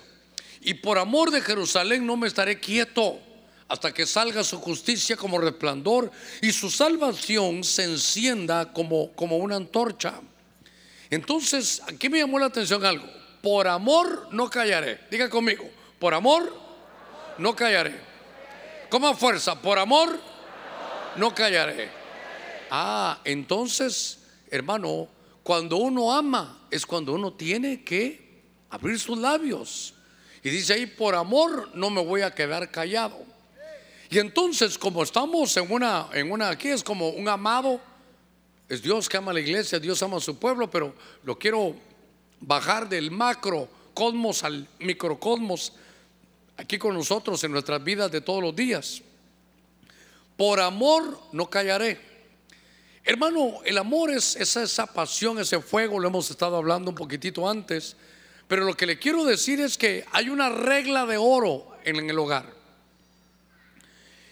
[0.61, 3.19] Y por amor de Jerusalén no me estaré quieto
[3.67, 6.11] hasta que salga su justicia como resplandor
[6.41, 10.21] y su salvación se encienda como, como una antorcha.
[11.09, 15.01] Entonces, aquí me llamó la atención algo por amor no callaré.
[15.11, 16.55] Diga conmigo, por amor
[17.37, 17.93] no callaré.
[18.89, 20.17] Como fuerza, por amor
[21.17, 21.89] no callaré.
[22.71, 24.19] Ah, entonces,
[24.53, 25.07] hermano,
[25.41, 29.95] cuando uno ama es cuando uno tiene que abrir sus labios.
[30.43, 33.17] Y dice ahí, por amor no me voy a quedar callado.
[34.11, 37.81] Y entonces, como estamos en una, en una, aquí es como un amado,
[38.69, 41.75] es Dios que ama a la iglesia, Dios ama a su pueblo, pero lo quiero
[42.39, 45.73] bajar del macrocosmos al microcosmos
[46.57, 49.01] aquí con nosotros en nuestras vidas de todos los días.
[50.37, 52.12] Por amor no callaré.
[53.05, 57.97] Hermano, el amor es esa, pasión, ese fuego, lo hemos estado hablando un poquitito antes,
[58.47, 62.17] pero lo que le quiero decir es que hay una regla de oro en el
[62.17, 62.53] hogar.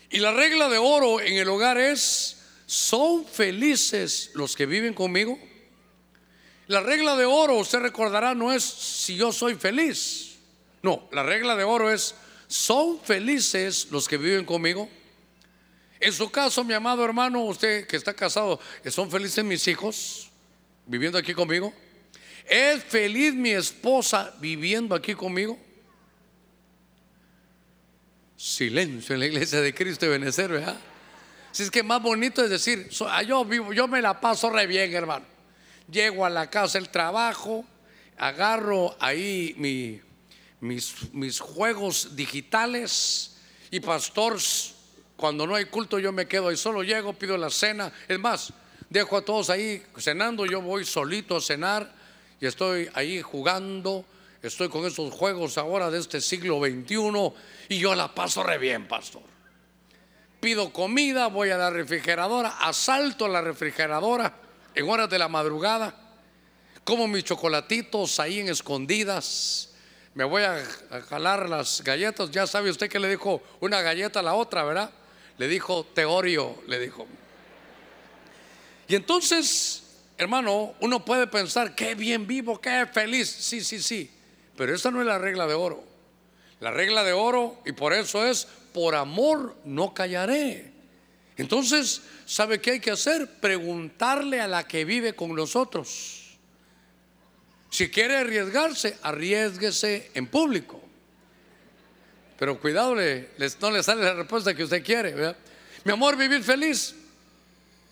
[0.10, 5.38] Y la regla de oro en el hogar es, ¿son felices los que viven conmigo?
[6.67, 10.38] La regla de oro, usted recordará, no es si yo soy feliz.
[10.81, 12.15] No, la regla de oro es,
[12.47, 14.89] ¿son felices los que viven conmigo?
[16.01, 18.59] En su caso, mi amado hermano, usted que está casado,
[18.89, 20.29] ¿son felices mis hijos
[20.85, 21.73] viviendo aquí conmigo?
[22.45, 25.57] ¿Es feliz mi esposa viviendo aquí conmigo?
[28.35, 30.79] Silencio en la iglesia de Cristo de Benecer, ¿verdad?
[31.51, 34.67] Si es que más bonito es decir, ah, yo vivo, yo me la paso re
[34.67, 35.31] bien, hermano
[35.91, 37.65] llego a la casa del trabajo,
[38.17, 40.01] agarro ahí
[40.61, 43.35] mis, mis juegos digitales
[43.69, 44.39] y pastor,
[45.21, 48.51] cuando no hay culto yo me quedo ahí solo, llego, pido la cena, es más,
[48.89, 51.93] dejo a todos ahí cenando, yo voy solito a cenar
[52.39, 54.03] y estoy ahí jugando,
[54.41, 57.34] estoy con esos juegos ahora de este siglo XXI
[57.69, 59.21] y yo la paso re bien, pastor.
[60.39, 64.34] Pido comida, voy a la refrigeradora, asalto la refrigeradora
[64.73, 65.95] en horas de la madrugada,
[66.84, 69.69] como mis chocolatitos ahí en escondidas.
[70.15, 70.65] Me voy a,
[71.07, 72.31] jalar las galletas.
[72.31, 74.89] Ya sabe usted que le dijo una galleta a la otra, ¿verdad?
[75.41, 77.08] Le dijo Teorio, le dijo.
[78.88, 79.82] Y entonces,
[80.15, 83.27] hermano, uno puede pensar, qué bien vivo, qué feliz.
[83.27, 84.12] Sí, sí, sí.
[84.56, 85.84] Pero esa no es la regla de oro.
[86.60, 90.73] La regla de oro, y por eso es, por amor no callaré.
[91.38, 93.27] Entonces, ¿sabe qué hay que hacer?
[93.39, 96.38] Preguntarle a la que vive con nosotros.
[97.71, 100.81] Si quiere arriesgarse, arriesguese en público.
[102.41, 105.36] Pero cuidado, no le sale la respuesta que usted quiere.
[105.84, 106.95] Mi amor, vivir feliz.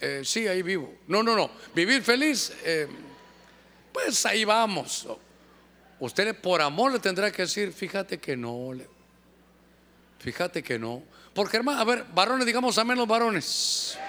[0.01, 0.91] Eh, sí, ahí vivo.
[1.07, 1.51] No, no, no.
[1.75, 2.87] Vivir feliz, eh,
[3.93, 5.07] pues ahí vamos.
[5.99, 8.71] Usted por amor le tendrá que decir, fíjate que no.
[10.17, 11.03] Fíjate que no.
[11.35, 13.99] Porque hermano, a ver, varones, digamos a menos varones.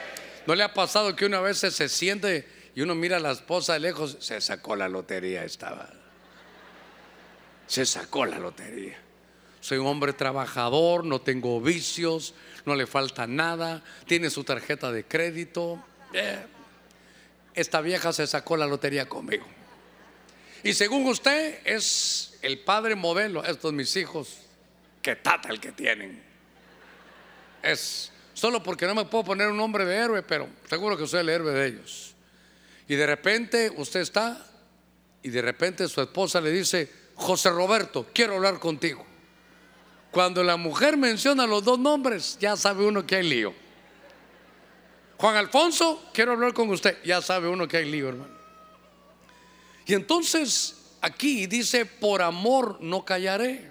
[0.47, 3.75] ¿No le ha pasado que una vez se siente y uno mira a la esposa
[3.75, 4.17] de lejos?
[4.21, 5.91] Se sacó la lotería, estaba.
[7.67, 9.10] Se sacó la lotería.
[9.61, 15.05] Soy un hombre trabajador, no tengo vicios, no le falta nada, tiene su tarjeta de
[15.05, 15.83] crédito.
[16.13, 16.39] Eh,
[17.55, 19.47] esta vieja se sacó la lotería conmigo.
[20.63, 24.39] Y según usted es el padre modelo, estos mis hijos,
[25.03, 26.23] que tata el que tienen.
[27.63, 31.21] Es solo porque no me puedo poner un nombre de héroe, pero seguro que soy
[31.21, 32.15] el héroe de ellos.
[32.89, 34.47] Y de repente usted está
[35.23, 39.10] y de repente su esposa le dice, José Roberto, quiero hablar contigo.
[40.11, 43.55] Cuando la mujer menciona los dos nombres, ya sabe uno que hay lío.
[45.17, 46.97] Juan Alfonso, quiero hablar con usted.
[47.05, 48.33] Ya sabe uno que hay lío, hermano.
[49.87, 53.71] Y entonces aquí dice, por amor no callaré.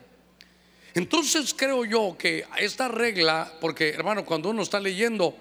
[0.93, 5.35] Entonces creo yo que esta regla, porque hermano, cuando uno está leyendo,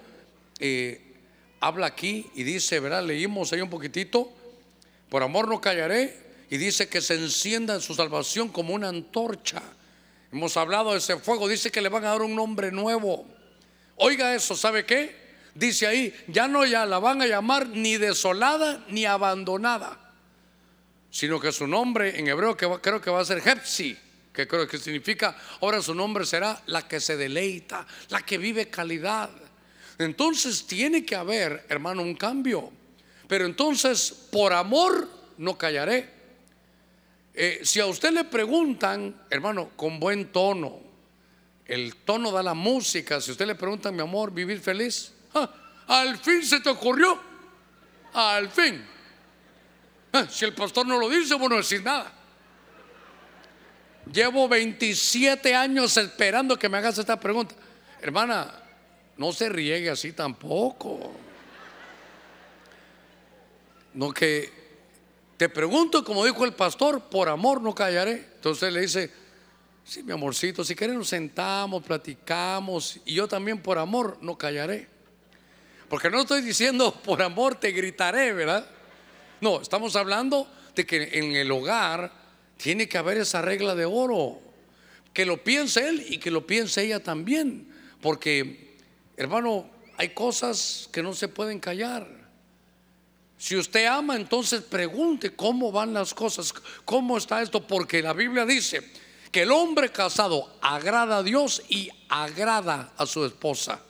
[0.59, 1.15] eh,
[1.61, 3.05] habla aquí y dice, ¿verdad?
[3.05, 4.31] Leímos ahí un poquitito,
[5.09, 6.17] por amor no callaré,
[6.51, 9.63] y dice que se encienda en su salvación como una antorcha.
[10.31, 13.27] Hemos hablado de ese fuego, dice que le van a dar un nombre nuevo.
[13.97, 15.29] Oiga eso, ¿sabe qué?
[15.55, 19.99] Dice ahí, ya no ya la van a llamar ni desolada ni abandonada,
[21.11, 23.99] sino que su nombre en hebreo que creo que va a ser Hepsi,
[24.33, 28.69] que creo que significa, ahora su nombre será la que se deleita, la que vive
[28.69, 29.31] calidad.
[29.99, 32.71] Entonces tiene que haber, hermano, un cambio.
[33.27, 36.18] Pero entonces, por amor, no callaré.
[37.40, 40.81] Eh, si a usted le preguntan, hermano, con buen tono,
[41.66, 45.48] el tono da la música, si usted le pregunta, mi amor, vivir feliz, ah,
[45.87, 47.16] al fin se te ocurrió,
[48.12, 48.85] al fin.
[50.12, 52.12] Ah, si el pastor no lo dice, bueno, decir nada.
[54.12, 57.55] Llevo 27 años esperando que me hagas esta pregunta.
[58.01, 58.53] Hermana,
[59.16, 61.12] no se riegue así tampoco.
[63.94, 64.58] No que
[65.38, 68.27] te pregunto, como dijo el pastor, por amor no callaré.
[68.35, 69.09] Entonces le dice,
[69.85, 74.88] sí, mi amorcito, si querés nos sentamos, platicamos, y yo también por amor no callaré.
[75.88, 78.68] Porque no estoy diciendo por amor te gritaré, ¿verdad?
[79.40, 82.12] No, estamos hablando de que en el hogar
[82.57, 84.40] tiene que haber esa regla de oro.
[85.12, 87.72] Que lo piense él y que lo piense ella también.
[88.01, 88.77] Porque,
[89.16, 92.18] hermano, hay cosas que no se pueden callar.
[93.38, 96.53] Si usted ama, entonces pregunte cómo van las cosas,
[96.85, 98.83] cómo está esto, porque la Biblia dice
[99.31, 103.81] que el hombre casado agrada a Dios y agrada a su esposa.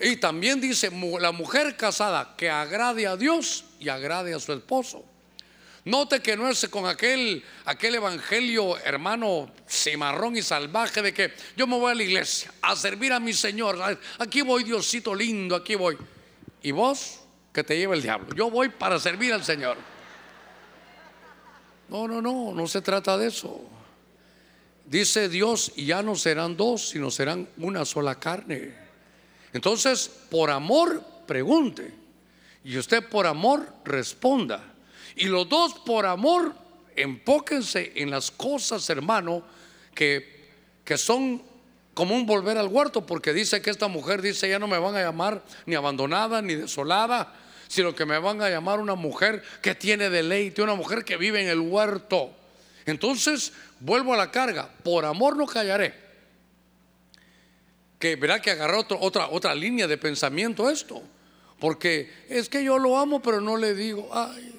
[0.00, 5.04] Y también dice la mujer casada que agrade a Dios y agrade a su esposo.
[5.84, 11.66] Note que no es con aquel, aquel evangelio, hermano, cimarrón y salvaje de que yo
[11.66, 13.78] me voy a la iglesia a servir a mi Señor.
[14.18, 15.96] Aquí voy, Diosito lindo, aquí voy.
[16.62, 17.20] ¿Y vos?
[17.58, 18.32] Que te lleva el diablo.
[18.36, 19.76] Yo voy para servir al Señor.
[21.88, 23.60] No, no, no, no se trata de eso.
[24.84, 28.76] Dice Dios, y ya no serán dos, sino serán una sola carne.
[29.52, 31.92] Entonces, por amor, pregunte.
[32.62, 34.62] Y usted por amor responda.
[35.16, 36.54] Y los dos por amor,
[36.94, 39.42] empóquense en las cosas, hermano,
[39.96, 40.46] que,
[40.84, 41.42] que son
[41.92, 44.94] como un volver al huerto, porque dice que esta mujer dice, ya no me van
[44.94, 47.34] a llamar ni abandonada ni desolada,
[47.68, 51.40] sino que me van a llamar una mujer que tiene deleite, una mujer que vive
[51.40, 52.34] en el huerto.
[52.86, 55.94] Entonces, vuelvo a la carga, por amor no callaré.
[57.98, 61.02] Que verá que agarró otra, otra línea de pensamiento esto,
[61.60, 64.54] porque es que yo lo amo, pero no le digo, ay,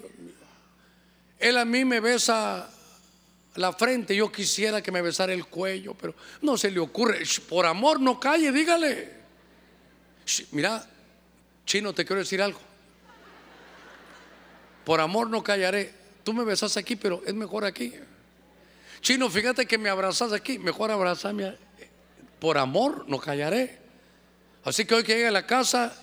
[1.40, 2.70] él a mí me besa
[3.56, 7.22] la frente, yo quisiera que me besara el cuello, pero no se le ocurre.
[7.48, 9.20] Por amor, no calle, dígale.
[10.52, 10.86] Mira,
[11.66, 12.69] chino, te quiero decir algo.
[14.84, 15.92] Por amor no callaré.
[16.24, 17.92] Tú me besas aquí, pero es mejor aquí.
[19.00, 21.56] Chino, fíjate que me abrazas aquí, mejor abrazame.
[22.38, 23.78] Por amor no callaré.
[24.64, 25.94] Así que hoy que llegue a la casa,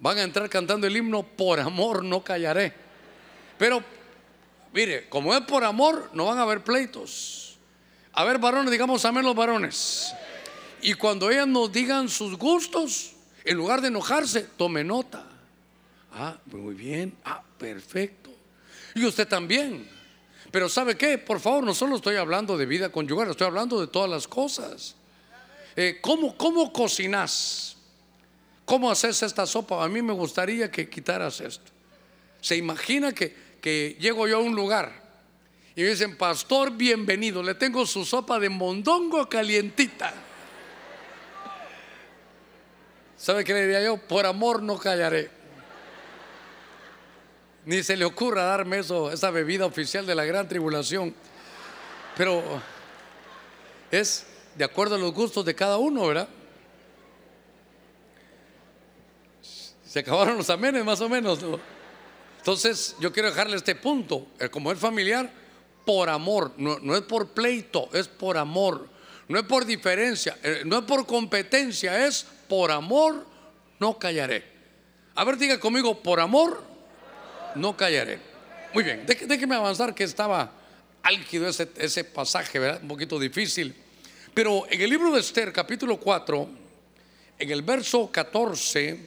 [0.00, 2.72] van a entrar cantando el himno, por amor no callaré.
[3.58, 3.82] Pero
[4.72, 7.58] Mire, como es por amor, no van a haber pleitos.
[8.12, 10.12] A ver, varones, digamos amén los varones.
[10.82, 13.12] Y cuando ellas nos digan sus gustos,
[13.44, 15.24] en lugar de enojarse, tome nota.
[16.18, 17.16] Ah, muy bien.
[17.24, 18.30] Ah, perfecto.
[18.94, 19.88] Y usted también.
[20.50, 21.16] Pero ¿sabe qué?
[21.18, 24.96] Por favor, no solo estoy hablando de vida conyugal, estoy hablando de todas las cosas.
[25.76, 27.76] Eh, ¿cómo, ¿Cómo cocinas?
[28.64, 29.84] ¿Cómo haces esta sopa?
[29.84, 31.70] A mí me gustaría que quitaras esto.
[32.40, 35.08] ¿Se imagina que que llego yo a un lugar
[35.74, 40.12] y me dicen, pastor, bienvenido, le tengo su sopa de mondongo calientita.
[43.16, 43.96] ¿Sabe qué le diría yo?
[43.96, 45.30] Por amor no callaré.
[47.68, 51.14] Ni se le ocurra darme eso, esa bebida oficial de la gran tribulación.
[52.16, 52.42] Pero
[53.90, 56.30] es de acuerdo a los gustos de cada uno, ¿verdad?
[59.84, 61.40] Se acabaron los amenes más o menos.
[62.38, 64.28] Entonces yo quiero dejarle este punto.
[64.40, 65.30] Eh, como es familiar,
[65.84, 68.88] por amor, no, no es por pleito, es por amor.
[69.28, 73.26] No es por diferencia, eh, no es por competencia, es por amor,
[73.78, 74.42] no callaré.
[75.14, 76.66] A ver, diga conmigo, por amor,
[77.58, 78.18] no callaré.
[78.72, 80.52] Muy bien, déjeme avanzar que estaba
[81.02, 82.80] álgido ese, ese pasaje, ¿verdad?
[82.82, 83.74] Un poquito difícil.
[84.34, 86.48] Pero en el libro de Esther, capítulo 4,
[87.38, 88.98] en el verso 14,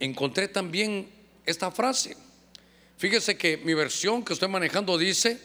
[0.00, 1.08] encontré también
[1.44, 2.16] esta frase.
[2.96, 5.38] Fíjese que mi versión que estoy manejando dice,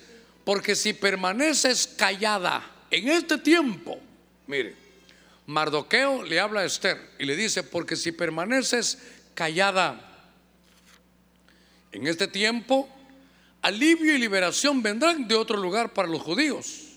[0.46, 4.00] porque si permaneces callada en este tiempo,
[4.48, 4.76] mire,
[5.48, 9.00] Mardoqueo le habla a Esther y le dice, porque si permaneces
[9.34, 10.09] callada
[11.92, 12.90] en este tiempo,
[13.62, 16.90] alivio y liberación vendrán de otro lugar para los judíos.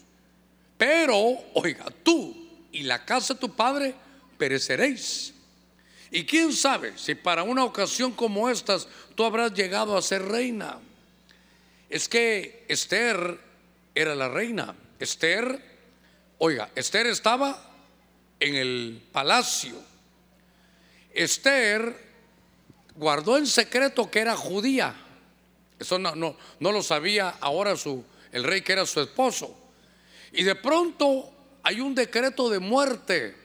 [0.77, 1.17] Pero,
[1.55, 2.37] oiga, tú
[2.73, 3.95] y la casa de tu padre
[4.37, 5.35] pereceréis.
[6.11, 10.79] Y quién sabe si para una ocasión como estas tú habrás llegado a ser reina.
[11.89, 13.39] Es que Esther
[13.95, 14.75] era la reina.
[14.99, 15.61] Esther,
[16.39, 17.71] oiga, Esther estaba
[18.41, 19.75] en el palacio.
[21.15, 22.12] Esther
[22.97, 24.95] guardó en secreto que era judía.
[25.79, 29.57] Eso no, lo sabía ahora su, el rey que era su esposo.
[30.33, 31.31] Y de pronto
[31.63, 33.37] hay un decreto de muerte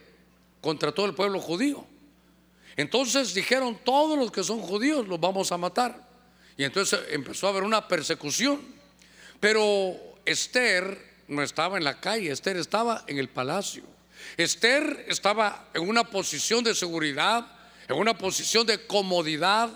[0.61, 1.85] contra todo el pueblo judío.
[2.75, 6.07] Entonces dijeron, todos los que son judíos los vamos a matar.
[6.57, 8.61] Y entonces empezó a haber una persecución.
[9.39, 13.83] Pero Esther no estaba en la calle, Esther estaba en el palacio.
[14.37, 17.47] Esther estaba en una posición de seguridad,
[17.87, 19.69] en una posición de comodidad.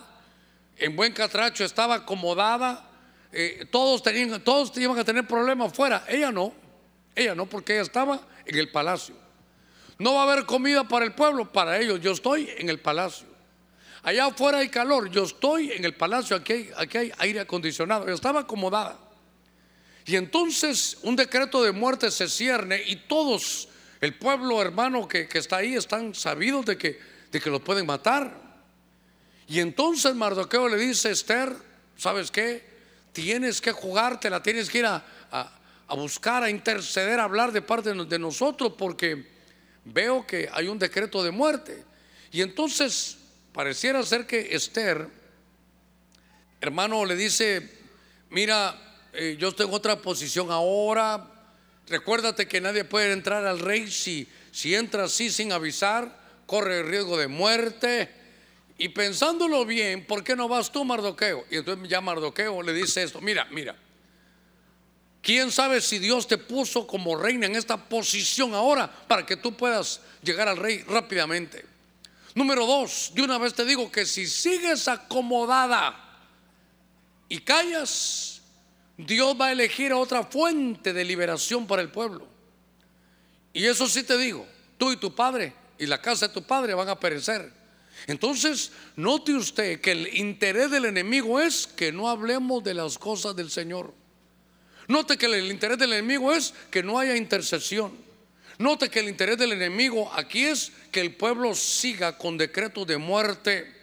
[0.78, 2.90] En buen catracho estaba acomodada.
[3.32, 6.06] Eh, todos, tenían, todos iban a tener problemas fuera.
[6.08, 6.54] Ella no.
[7.16, 9.16] Ella no, porque ella estaba en el palacio.
[9.98, 12.02] No va a haber comida para el pueblo, para ellos.
[12.02, 13.28] Yo estoy en el palacio.
[14.04, 18.08] Allá afuera hay calor, yo estoy en el palacio, aquí hay, aquí hay aire acondicionado.
[18.08, 18.98] Yo estaba acomodada.
[20.06, 23.68] Y entonces un decreto de muerte se cierne y todos,
[24.00, 28.40] el pueblo hermano que, está ahí, están sabidos de que, de que lo pueden matar.
[29.48, 31.54] Y entonces Mardoqueo le dice a Esther,
[31.98, 32.64] ¿sabes qué?
[33.14, 35.04] Tienes que jugártela, tienes que ir a,
[35.92, 39.28] a buscar, a interceder, a hablar de parte de nosotros, porque
[39.84, 41.84] veo que hay un decreto de muerte.
[42.32, 43.18] Y entonces
[43.52, 45.10] pareciera ser que Esther,
[46.62, 47.70] hermano, le dice,
[48.30, 51.30] mira, eh, yo estoy en otra posición ahora,
[51.88, 56.21] recuérdate que nadie puede entrar al rey si, si entra así sin avisar,
[56.52, 58.14] corre el riesgo de muerte.
[58.78, 61.46] Y pensándolo bien, ¿por qué no vas tú, Mardoqueo?
[61.50, 63.74] Y entonces ya Mardoqueo le dice esto, mira, mira,
[65.22, 69.56] ¿Quién sabe si Dios te puso como reina en esta posición ahora para que tú
[69.56, 71.64] puedas llegar al rey rápidamente?
[72.34, 75.96] Número dos, de una vez te digo que si sigues acomodada
[77.30, 78.42] y callas,
[78.98, 82.28] Dios va a elegir otra fuente de liberación para el pueblo.
[83.54, 84.48] Y eso sí te digo,
[84.80, 87.52] tú y tu padre y la casa de tu padre van a perecer.
[88.06, 93.36] Entonces, note usted que el interés del enemigo es que no hablemos de las cosas
[93.36, 93.92] del Señor.
[94.88, 97.98] Note que el interés del enemigo es que no haya intercesión.
[98.60, 102.98] Note que el interés del enemigo aquí es que el pueblo siga con decreto de
[102.98, 103.74] muerte.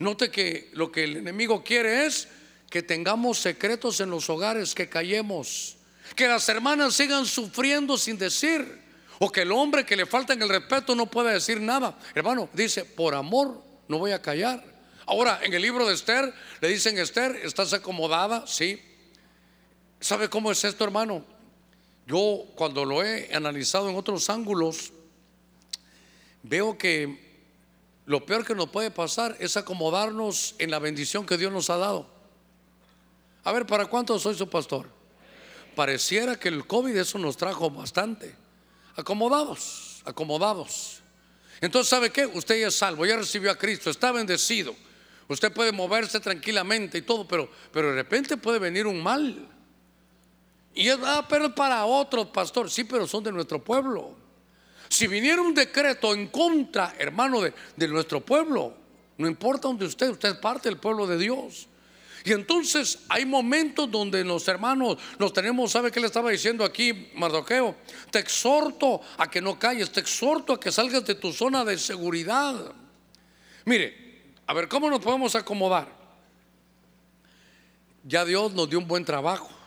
[0.00, 2.26] Note que lo que el enemigo quiere es
[2.68, 5.76] que tengamos secretos en los hogares, que callemos,
[6.16, 8.79] que las hermanas sigan sufriendo sin decir,
[9.22, 11.96] o que el hombre que le falta en el respeto no pueda decir nada.
[12.14, 14.64] Hermano, dice, por amor no voy a callar.
[15.04, 18.46] Ahora, en el libro de Esther, le dicen, Esther, ¿estás acomodada?
[18.46, 18.80] Sí.
[20.00, 21.22] ¿Sabe cómo es esto, hermano?
[22.06, 24.90] Yo cuando lo he analizado en otros ángulos,
[26.42, 27.44] veo que
[28.06, 31.76] lo peor que nos puede pasar es acomodarnos en la bendición que Dios nos ha
[31.76, 32.08] dado.
[33.44, 34.88] A ver, ¿para cuánto soy su pastor?
[35.76, 38.39] Pareciera que el COVID eso nos trajo bastante.
[39.00, 41.00] Acomodados, acomodados.
[41.62, 42.26] Entonces, ¿sabe qué?
[42.26, 44.74] Usted ya es salvo, ya recibió a Cristo, está bendecido.
[45.26, 49.48] Usted puede moverse tranquilamente y todo, pero, pero de repente puede venir un mal.
[50.74, 54.14] Y es, ah, pero para otros, pastor, sí, pero son de nuestro pueblo.
[54.88, 58.74] Si viniera un decreto en contra, hermano, de, de nuestro pueblo,
[59.16, 61.68] no importa donde usted, usted es parte del pueblo de Dios.
[62.24, 67.08] Y entonces hay momentos donde los hermanos nos tenemos, ¿sabe qué le estaba diciendo aquí
[67.14, 67.76] Mardoqueo?
[68.10, 71.78] Te exhorto a que no calles, te exhorto a que salgas de tu zona de
[71.78, 72.72] seguridad.
[73.64, 75.88] Mire, a ver, ¿cómo nos podemos acomodar?
[78.04, 79.60] Ya Dios nos dio un buen trabajo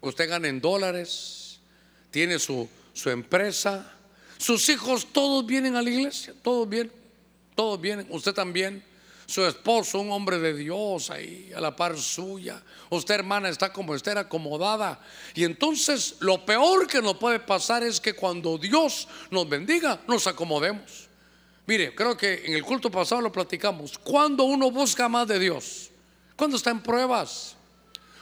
[0.00, 1.60] usted gana en dólares,
[2.10, 3.92] tiene su, su empresa,
[4.38, 6.92] sus hijos, todos vienen a la iglesia, todos vienen,
[7.54, 8.82] todos vienen, usted también,
[9.30, 13.94] su esposo, un hombre de Dios ahí a la par suya, usted hermana está como
[13.94, 14.98] esté acomodada.
[15.34, 20.26] Y entonces lo peor que nos puede pasar es que cuando Dios nos bendiga, nos
[20.26, 21.08] acomodemos.
[21.64, 23.96] Mire, creo que en el culto pasado lo platicamos.
[23.98, 25.90] Cuando uno busca más de Dios,
[26.34, 27.54] cuando está en pruebas,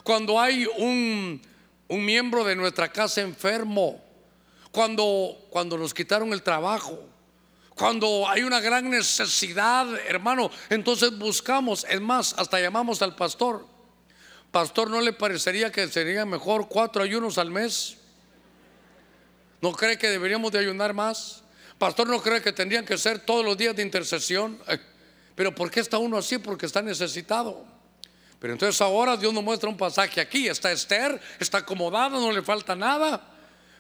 [0.05, 1.41] cuando hay un,
[1.89, 3.99] un miembro de nuestra casa enfermo,
[4.71, 7.03] cuando, cuando nos quitaron el trabajo,
[7.79, 13.65] cuando hay una gran necesidad, hermano, entonces buscamos, es más, hasta llamamos al pastor.
[14.51, 17.97] Pastor, ¿no le parecería que sería mejor cuatro ayunos al mes?
[19.61, 21.43] ¿No cree que deberíamos de ayunar más?
[21.79, 24.59] Pastor, ¿no cree que tendrían que ser todos los días de intercesión?
[25.37, 26.39] Pero ¿por qué está uno así?
[26.39, 27.65] Porque está necesitado.
[28.41, 30.49] Pero entonces ahora Dios nos muestra un pasaje aquí.
[30.49, 33.38] Está Esther, está acomodada, no le falta nada.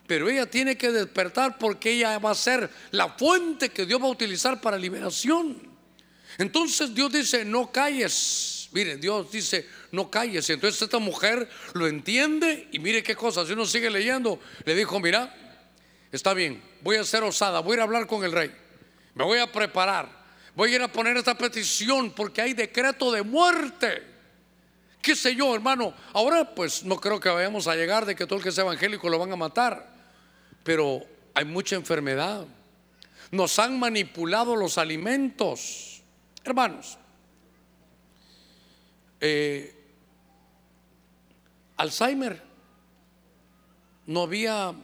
[0.09, 4.07] Pero ella tiene que despertar porque ella va a ser la fuente que Dios va
[4.07, 5.69] a utilizar para liberación.
[6.39, 8.71] Entonces Dios dice, no calles.
[8.73, 10.49] Mire, Dios dice, no calles.
[10.49, 13.45] Entonces esta mujer lo entiende y mire qué cosa.
[13.45, 15.37] Si uno sigue leyendo, le dijo, mira,
[16.11, 18.51] está bien, voy a ser osada, voy a ir a hablar con el rey.
[19.13, 20.09] Me voy a preparar.
[20.55, 24.03] Voy a ir a poner esta petición porque hay decreto de muerte
[25.03, 25.95] qué sé yo, hermano.
[26.15, 29.09] Ahora pues no creo que vayamos a llegar de que todo el que sea evangélico
[29.09, 29.97] lo van a matar
[30.65, 31.05] pero
[31.35, 32.47] hay mucha enfermedad.
[33.31, 36.03] Nos han manipulado los alimentos.
[36.45, 36.99] Hermanos,
[39.21, 39.75] eh,
[41.77, 42.43] Alzheimer,
[44.07, 44.75] no había,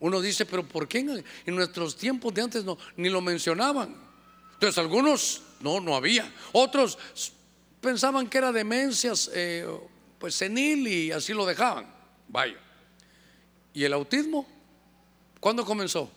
[0.00, 3.94] uno dice, pero ¿por qué en, nuestros tiempos de antes no, ni lo mencionaban?
[4.54, 6.32] Entonces algunos, no, no había.
[6.52, 6.98] Otros
[7.80, 9.66] pensaban que era demencias, eh,
[10.18, 11.86] pues senil y así lo dejaban.
[12.28, 12.56] Vaya.
[13.74, 14.46] ¿Y el autismo?
[15.42, 16.08] ¿Cuándo comenzó?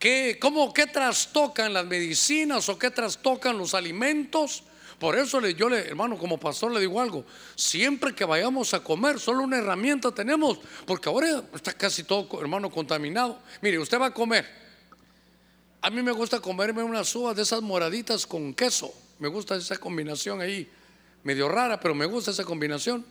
[0.00, 4.64] ¿Qué, cómo, ¿Qué trastocan las medicinas o qué trastocan los alimentos?
[4.98, 7.24] Por eso le, yo le, hermano, como pastor le digo algo,
[7.54, 12.68] siempre que vayamos a comer, solo una herramienta tenemos, porque ahora está casi todo, hermano,
[12.68, 13.38] contaminado.
[13.62, 14.44] Mire, usted va a comer.
[15.82, 18.92] A mí me gusta comerme unas uvas de esas moraditas con queso.
[19.20, 20.68] Me gusta esa combinación ahí,
[21.22, 23.06] medio rara, pero me gusta esa combinación.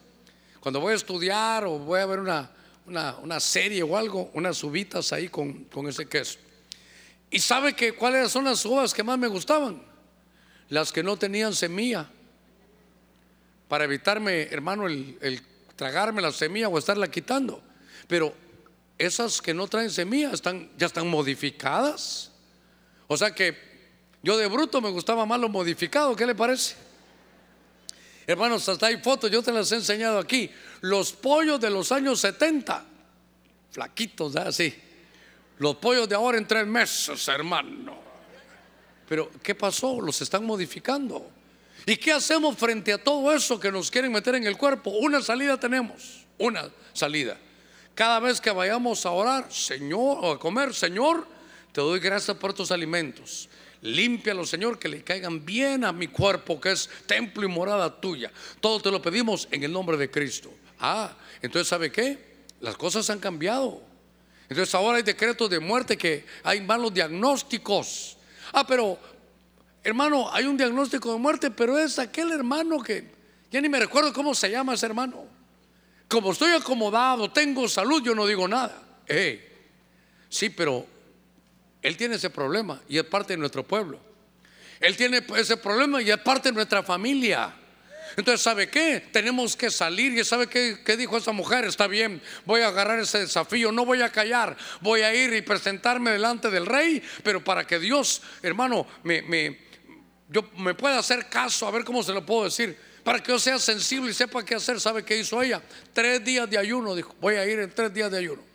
[0.60, 2.52] Cuando voy a estudiar o voy a ver una,
[2.88, 6.40] una, serie o algo, unas uvitas ahí con, ese queso.
[7.30, 9.82] ¿Y sabe que cuáles son las uvas que más me gustaban?
[10.70, 12.10] Las que no tenían semilla.
[13.68, 15.42] Para evitarme, hermano, el, el
[15.76, 17.62] tragarme la semilla o estarla quitando.
[18.08, 18.34] Pero
[18.98, 22.32] esas que no traen semilla están, ya están modificadas.
[23.08, 23.58] O sea que
[24.22, 26.76] yo de bruto me gustaba más lo modificado, ¿qué le parece?
[28.28, 30.50] Hermanos, hasta hay fotos, yo te las he enseñado aquí.
[30.82, 32.84] Los pollos de los años 70,
[33.72, 34.74] flaquitos, así.
[35.60, 37.98] Los pollos de ahora en tres meses, hermano.
[39.08, 40.02] Pero, ¿qué pasó?
[40.02, 41.30] Los están modificando.
[41.86, 44.90] ¿Y qué hacemos frente a todo eso que nos quieren meter en el cuerpo?
[44.90, 47.38] Una salida tenemos, una salida.
[47.94, 51.28] Cada vez que vayamos a orar, Señor, o a comer, Señor,
[51.72, 53.48] te doy gracias por tus alimentos.
[53.86, 58.32] Límpialo, Señor, que le caigan bien a mi cuerpo, que es templo y morada tuya.
[58.60, 60.52] Todo te lo pedimos en el nombre de Cristo.
[60.80, 62.18] Ah, entonces, ¿sabe qué?
[62.62, 63.84] Las cosas han cambiado.
[64.50, 68.18] Entonces ahora hay decretos de muerte que hay malos diagnósticos.
[68.52, 68.98] Ah, pero,
[69.84, 73.12] hermano, hay un diagnóstico de muerte, pero es aquel hermano que
[73.52, 75.26] ya ni me recuerdo cómo se llama ese hermano.
[76.08, 78.82] Como estoy acomodado, tengo salud, yo no digo nada.
[80.28, 80.95] sí, pero
[81.86, 84.00] él tiene ese problema y es parte de nuestro pueblo.
[84.80, 87.54] Él tiene ese problema y es parte de nuestra familia.
[88.18, 89.08] Entonces, ¿sabe qué?
[89.12, 90.18] Tenemos que salir.
[90.18, 91.64] ¿Y sabe qué, qué, dijo esa mujer?
[91.66, 95.44] Está bien, voy a agarrar ese desafío, no voy a callar, voy a ir y
[95.44, 99.60] presentarme delante del rey, pero para que Dios, hermano, me, me,
[100.28, 103.38] yo, me pueda hacer caso, a ver cómo se lo puedo decir, para que yo
[103.38, 104.82] sea sensible y sepa qué hacer.
[104.82, 105.62] ¿Sabe qué hizo ella?
[105.94, 108.55] Tres días de ayuno, dijo, voy a ir en tres días de ayuno.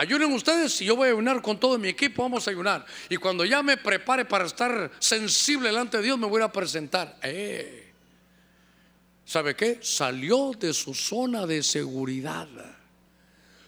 [0.00, 2.86] Ayunen ustedes y yo voy a ayunar con todo mi equipo, vamos a ayunar.
[3.10, 7.18] Y cuando ya me prepare para estar sensible delante de Dios, me voy a presentar.
[7.22, 7.92] Eh.
[9.26, 9.78] ¿Sabe qué?
[9.82, 12.48] Salió de su zona de seguridad.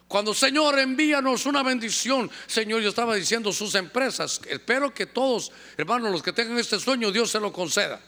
[0.08, 6.12] Cuando Señor envíanos una bendición, Señor, yo estaba diciendo sus empresas, espero que todos, hermanos,
[6.12, 8.00] los que tengan este sueño, Dios se lo conceda.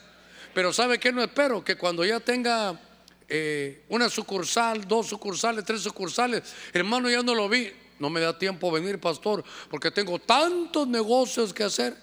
[0.55, 1.13] Pero ¿sabe qué?
[1.13, 2.81] No espero que cuando ya tenga
[3.29, 8.39] eh, una sucursal, dos sucursales, tres sucursales, hermano, ya no lo vi no me da
[8.39, 11.97] tiempo venir, pastor, porque tengo tantos negocios que hacer.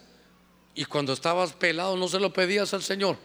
[0.73, 3.17] Y cuando estabas pelado no se lo pedías al Señor.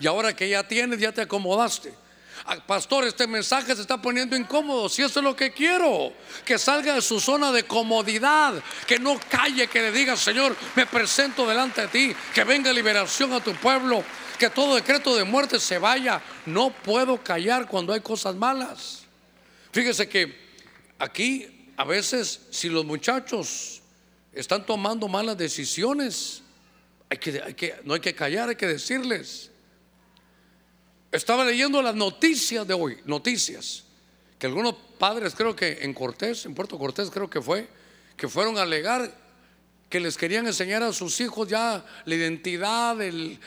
[0.00, 1.94] Y ahora que ya tienes, ya te acomodaste.
[2.44, 4.88] Ah, pastor, este mensaje se está poniendo incómodo.
[4.88, 6.12] Si eso es lo que quiero,
[6.44, 8.54] que salga de su zona de comodidad,
[8.86, 13.32] que no calle, que le diga, Señor, me presento delante de ti, que venga liberación
[13.32, 14.02] a tu pueblo,
[14.38, 16.20] que todo decreto de muerte se vaya.
[16.44, 19.04] No puedo callar cuando hay cosas malas.
[19.70, 20.41] Fíjese que
[21.02, 23.82] aquí a veces si los muchachos
[24.32, 26.42] están tomando malas decisiones,
[27.10, 29.50] hay que, no hay que callar, hay que decirles.
[31.10, 33.84] Estaba leyendo las noticias de hoy, noticias,
[34.38, 37.68] que algunos padres creo que en Cortés, en Puerto Cortés creo que fue,
[38.16, 39.12] que fueron a alegar
[39.90, 42.96] que les querían enseñar a sus hijos ya la identidad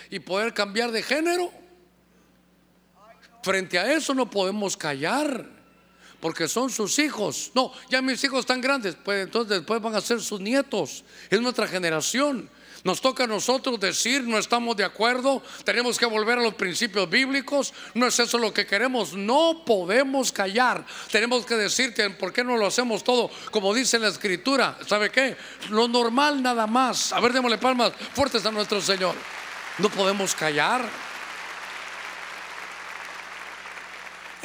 [0.10, 1.52] y poder cambiar de género.
[3.42, 5.55] Frente a eso no podemos callar,
[6.26, 7.52] porque son sus hijos.
[7.54, 11.04] No, ya mis hijos están grandes, pues entonces después van a ser sus nietos.
[11.30, 12.50] Es nuestra generación.
[12.84, 17.08] Nos toca a nosotros decir, no estamos de acuerdo, tenemos que volver a los principios
[17.08, 22.44] bíblicos, no es eso lo que queremos, no podemos callar, tenemos que decir por qué
[22.44, 25.38] no lo hacemos todo como dice la escritura, ¿sabe qué?
[25.70, 29.14] Lo normal nada más, a ver, démosle palmas fuertes a nuestro Señor,
[29.78, 30.90] no podemos callar.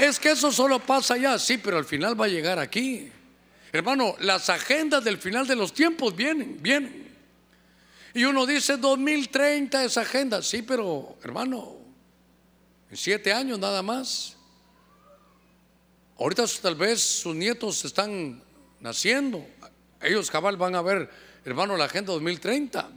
[0.00, 3.12] Es que eso solo pasa allá, sí, pero al final va a llegar aquí.
[3.70, 7.14] Hermano, las agendas del final de los tiempos vienen, vienen.
[8.14, 10.40] Y uno dice 2030 esa agenda.
[10.40, 11.76] Sí, pero hermano,
[12.90, 14.38] en siete años nada más.
[16.18, 18.42] Ahorita tal vez sus nietos están
[18.80, 19.44] naciendo.
[20.00, 21.10] Ellos cabal van a ver,
[21.44, 22.88] hermano, la agenda 2030.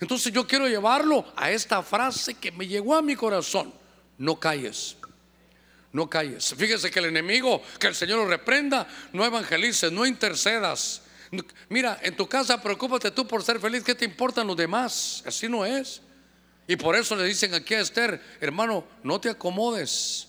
[0.00, 3.74] Entonces yo quiero llevarlo a esta frase que me llegó a mi corazón.
[4.16, 4.96] No calles.
[5.96, 6.54] No calles.
[6.54, 11.00] Fíjese que el enemigo, que el Señor lo reprenda, no evangelices, no intercedas
[11.68, 13.82] Mira, en tu casa preocúpate tú por ser feliz.
[13.82, 15.22] ¿Qué te importan los demás?
[15.26, 16.00] Así no es.
[16.68, 20.28] Y por eso le dicen aquí a Esther, hermano, no te acomodes.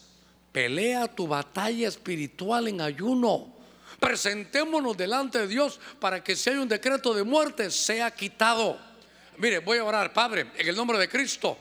[0.51, 3.53] Pelea tu batalla espiritual en ayuno.
[3.99, 8.79] Presentémonos delante de Dios para que si hay un decreto de muerte sea quitado.
[9.37, 11.57] Mire, voy a orar, Padre, en el nombre de Cristo.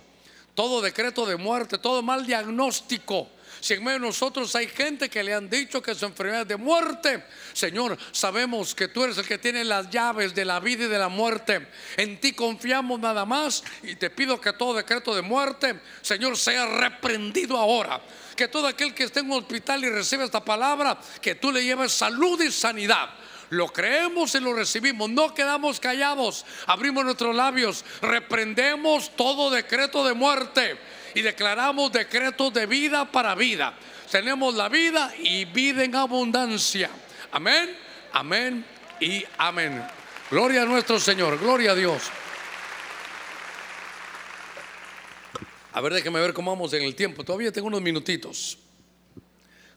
[0.54, 3.28] Todo decreto de muerte, todo mal diagnóstico
[3.66, 6.56] si en medio de nosotros hay gente que le han dicho que su enfermedad de
[6.56, 10.88] muerte, Señor, sabemos que tú eres el que tiene las llaves de la vida y
[10.88, 11.66] de la muerte.
[11.96, 16.64] En ti confiamos nada más y te pido que todo decreto de muerte, Señor, sea
[16.66, 18.00] reprendido ahora.
[18.36, 21.64] Que todo aquel que esté en un hospital y reciba esta palabra, que tú le
[21.64, 23.10] lleves salud y sanidad.
[23.50, 30.14] Lo creemos y lo recibimos, no quedamos callados, abrimos nuestros labios, reprendemos todo decreto de
[30.14, 30.78] muerte
[31.16, 33.72] y declaramos decretos de vida para vida.
[34.10, 36.90] Tenemos la vida y vida en abundancia.
[37.32, 37.74] Amén,
[38.12, 38.66] amén
[39.00, 39.82] y amén.
[40.30, 42.02] Gloria a nuestro Señor, gloria a Dios.
[45.72, 47.24] A ver, déjeme ver cómo vamos en el tiempo.
[47.24, 48.58] Todavía tengo unos minutitos.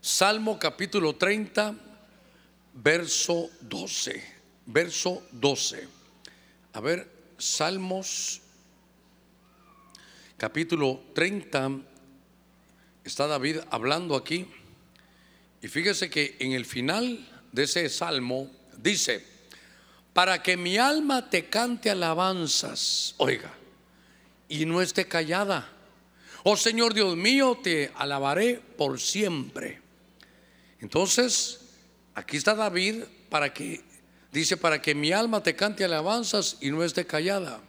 [0.01, 1.73] Salmo capítulo 30,
[2.73, 4.39] verso 12.
[4.65, 5.87] Verso 12.
[6.73, 8.41] A ver, Salmos
[10.39, 11.69] capítulo 30,
[13.03, 14.47] está David hablando aquí.
[15.61, 19.21] Y fíjese que en el final de ese salmo dice,
[20.13, 23.53] para que mi alma te cante alabanzas, oiga,
[24.47, 25.69] y no esté callada.
[26.43, 29.81] Oh Señor Dios mío, te alabaré por siempre.
[30.79, 31.59] Entonces,
[32.15, 33.83] aquí está David para que,
[34.31, 37.59] dice, para que mi alma te cante alabanzas y no esté callada.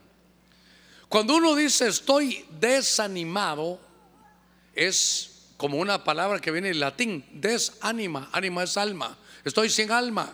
[1.10, 3.80] Cuando uno dice estoy desanimado,
[4.72, 10.32] es como una palabra que viene en latín, desanima, ánima es alma, estoy sin alma.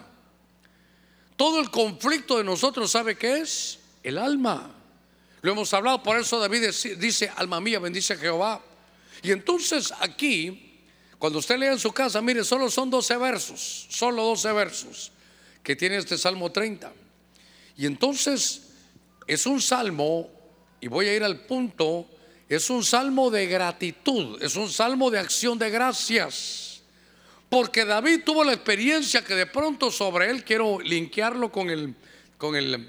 [1.35, 3.79] Todo el conflicto de nosotros, ¿sabe qué es?
[4.03, 4.71] El alma.
[5.41, 6.67] Lo hemos hablado, por eso David
[6.99, 8.61] dice, alma mía, bendice Jehová.
[9.23, 10.79] Y entonces aquí,
[11.19, 15.11] cuando usted lea en su casa, mire, solo son 12 versos, solo 12 versos
[15.63, 16.93] que tiene este Salmo 30.
[17.79, 18.73] Y entonces
[19.27, 20.36] es un salmo
[20.81, 22.09] y voy a ir al punto,
[22.49, 26.83] es un salmo de gratitud, es un salmo de acción de gracias.
[27.49, 31.95] Porque David tuvo la experiencia que de pronto sobre él, quiero linkearlo con el,
[32.39, 32.89] con el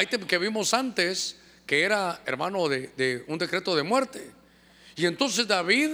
[0.00, 4.30] ítem que vimos antes, que era hermano de, de un decreto de muerte.
[4.96, 5.90] Y entonces David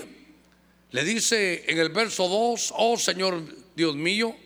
[0.90, 3.42] le dice en el verso 2, oh Señor
[3.76, 4.36] Dios mío,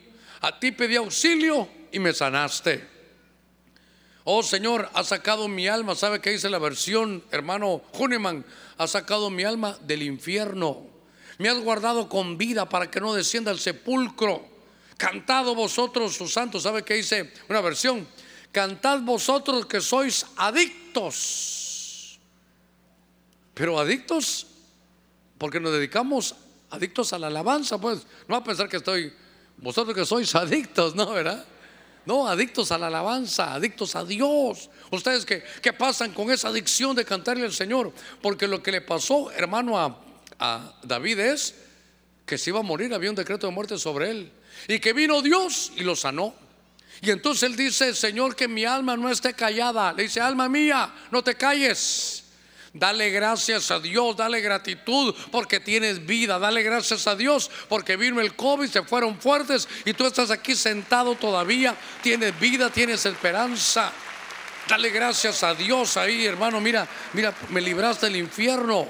[0.41, 2.94] a ti pedí auxilio y me sanaste.
[4.27, 5.93] Oh Señor, ha sacado mi alma.
[5.93, 8.43] ¿Sabe qué dice la versión, hermano Huneman?
[8.79, 10.81] Ha sacado mi alma del infierno.
[11.37, 14.43] Me has guardado con vida para que no descienda al sepulcro.
[14.97, 16.63] Cantado vosotros, sus santos.
[16.63, 18.07] ¿Sabe qué dice una versión?
[18.51, 22.19] Cantad vosotros que sois adictos.
[23.53, 24.47] Pero adictos
[25.37, 26.35] porque nos dedicamos
[26.71, 28.07] adictos a la alabanza, pues.
[28.27, 29.13] No va a pensar que estoy,
[29.57, 31.11] vosotros que sois adictos, ¿no?
[31.11, 31.45] ¿Verdad?
[32.05, 34.69] No, adictos a la alabanza, adictos a Dios.
[34.91, 37.91] Ustedes que, pasan con esa adicción de cantarle al Señor.
[38.21, 39.99] Porque lo que le pasó, hermano, a,
[40.39, 41.55] a David es
[42.25, 44.31] que se iba a morir, había un decreto de muerte sobre él.
[44.67, 46.35] Y que vino Dios y lo sanó.
[47.01, 49.91] Y entonces él dice, Señor, que mi alma no esté callada.
[49.93, 52.24] Le dice, alma mía, no te calles.
[52.75, 56.37] Dale gracias a Dios, dale gratitud porque tienes vida.
[56.37, 60.55] Dale gracias a Dios porque vino el COVID, se fueron fuertes y tú estás aquí
[60.55, 61.73] sentado todavía.
[62.03, 63.93] Tienes vida, tienes esperanza.
[64.67, 66.59] Dale gracias a Dios ahí, hermano.
[66.59, 68.85] Mira, mira, me libraste del infierno.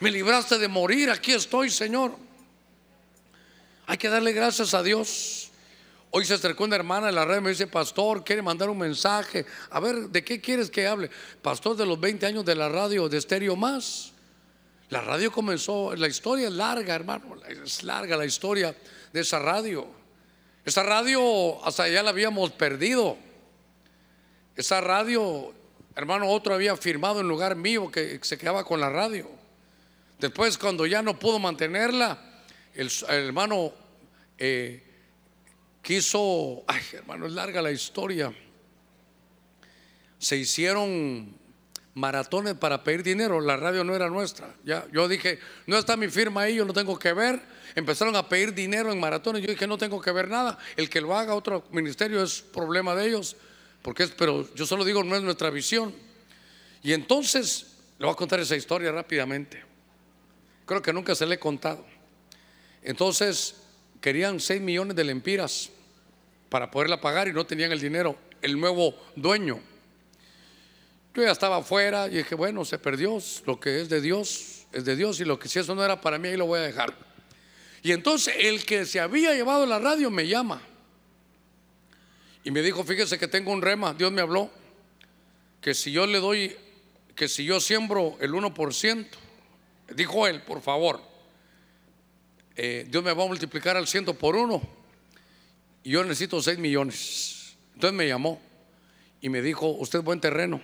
[0.00, 1.08] Me libraste de morir.
[1.08, 2.16] Aquí estoy, Señor.
[3.86, 5.49] Hay que darle gracias a Dios.
[6.12, 8.78] Hoy se acercó una hermana en la red y me dice, pastor, quiere mandar un
[8.78, 9.46] mensaje.
[9.70, 11.08] A ver, ¿de qué quieres que hable?
[11.40, 14.12] Pastor de los 20 años de la radio de Estéreo Más.
[14.88, 18.74] La radio comenzó, la historia es larga, hermano, es larga la historia
[19.12, 19.86] de esa radio.
[20.64, 23.16] Esa radio hasta allá la habíamos perdido.
[24.56, 25.54] Esa radio,
[25.94, 29.30] hermano, otro había firmado en lugar mío que se quedaba con la radio.
[30.18, 32.42] Después, cuando ya no pudo mantenerla,
[32.74, 33.72] el, hermano...
[34.36, 34.89] Eh,
[35.82, 38.32] quiso, ay hermano, es larga la historia.
[40.18, 41.38] Se hicieron
[41.94, 44.54] maratones para pedir dinero, la radio no era nuestra.
[44.64, 47.40] Ya, yo dije, no está mi firma ahí, yo no tengo que ver.
[47.74, 50.58] Empezaron a pedir dinero en maratones, yo dije, no tengo que ver nada.
[50.76, 53.36] El que lo haga otro ministerio es problema de ellos,
[53.82, 55.94] porque es, pero yo solo digo, no es nuestra visión.
[56.82, 59.62] Y entonces, le voy a contar esa historia rápidamente.
[60.66, 61.84] Creo que nunca se le he contado.
[62.82, 63.56] Entonces,
[64.00, 65.70] querían 6 millones de lempiras
[66.48, 69.60] para poderla pagar y no tenían el dinero, el nuevo dueño.
[71.14, 74.84] Yo ya estaba afuera y dije, bueno, se perdió, lo que es de Dios es
[74.84, 76.62] de Dios y lo que si eso no era para mí ahí lo voy a
[76.62, 76.94] dejar.
[77.82, 80.62] Y entonces el que se había llevado la radio me llama
[82.44, 84.50] y me dijo, fíjese que tengo un rema, Dios me habló,
[85.60, 86.56] que si yo le doy,
[87.14, 89.06] que si yo siembro el 1%,
[89.94, 91.02] dijo él, por favor,
[92.62, 94.60] eh, Dios me va a multiplicar al ciento por uno
[95.82, 97.56] y yo necesito 6 millones.
[97.72, 98.38] Entonces me llamó
[99.22, 100.60] y me dijo, usted es buen terreno,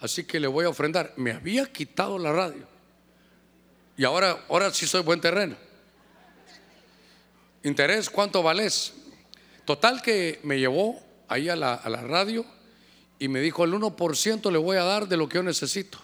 [0.00, 1.14] así que le voy a ofrendar.
[1.16, 2.66] Me había quitado la radio
[3.96, 5.54] y ahora, ahora sí soy buen terreno.
[7.62, 8.94] Interés, ¿cuánto vales?
[9.64, 12.44] Total que me llevó ahí a la, a la radio
[13.20, 15.96] y me dijo, el 1% le voy a dar de lo que yo necesito.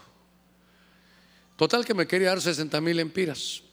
[1.56, 3.64] Total que me quería dar 60 mil empiras.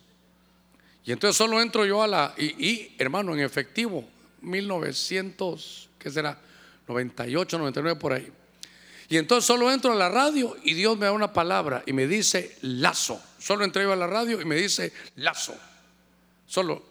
[1.08, 4.04] Y entonces solo entro yo a la, y, hermano, en efectivo,
[4.42, 6.38] 1900, ¿qué será?
[6.86, 8.30] 98, 99 por ahí.
[9.08, 12.08] Y entonces solo entro a la radio y Dios me da una palabra y me
[12.08, 13.24] dice lazo.
[13.40, 15.56] Solo entré yo a la radio y me dice lazo.
[16.46, 16.84] Solo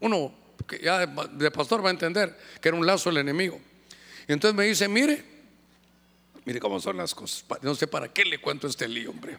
[0.00, 0.34] uno
[0.66, 3.60] que ya de pastor va a entender que era un lazo el enemigo.
[4.26, 5.24] Y entonces me dice, mire,
[6.44, 7.44] mire cómo son las cosas.
[7.62, 9.38] No sé para qué le cuento este lío, hombre.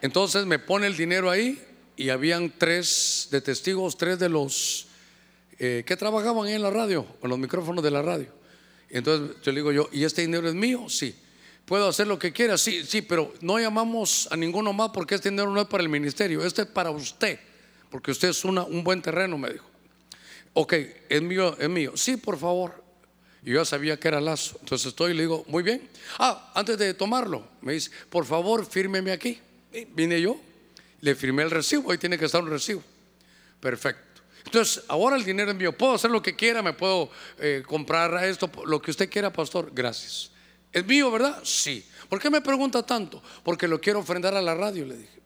[0.00, 1.62] Entonces me pone el dinero ahí
[2.00, 4.86] y habían tres de testigos, tres de los
[5.58, 8.28] eh, que trabajaban en la radio, con los micrófonos de la radio.
[8.88, 10.88] entonces yo le digo yo, ¿y este dinero es mío?
[10.88, 11.14] Sí.
[11.66, 12.56] ¿Puedo hacer lo que quiera?
[12.56, 15.90] Sí, sí, pero no llamamos a ninguno más porque este dinero no es para el
[15.90, 17.38] ministerio, este es para usted,
[17.90, 19.66] porque usted es una, un buen terreno, me dijo.
[20.54, 20.72] Ok,
[21.06, 21.92] es mío, es mío.
[21.96, 22.82] Sí, por favor.
[23.44, 24.56] Y yo ya sabía que era lazo.
[24.60, 25.86] Entonces estoy y le digo, muy bien.
[26.18, 29.38] Ah, antes de tomarlo, me dice, por favor, fírmeme aquí.
[29.94, 30.40] vine yo,
[31.00, 32.82] le firmé el recibo, ahí tiene que estar un recibo.
[33.60, 34.22] Perfecto.
[34.44, 35.76] Entonces, ahora el dinero es mío.
[35.76, 39.70] Puedo hacer lo que quiera, me puedo eh, comprar esto, lo que usted quiera, pastor.
[39.72, 40.30] Gracias.
[40.72, 41.40] ¿Es mío, verdad?
[41.44, 41.84] Sí.
[42.08, 43.22] ¿Por qué me pregunta tanto?
[43.42, 45.20] Porque lo quiero ofrendar a la radio, le dije.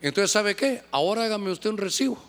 [0.00, 0.82] Entonces, ¿sabe qué?
[0.90, 2.22] Ahora hágame usted un recibo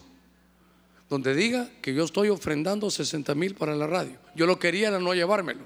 [1.09, 4.17] donde diga que yo estoy ofrendando 60 mil para la radio.
[4.35, 5.63] Yo lo quería era no llevármelo.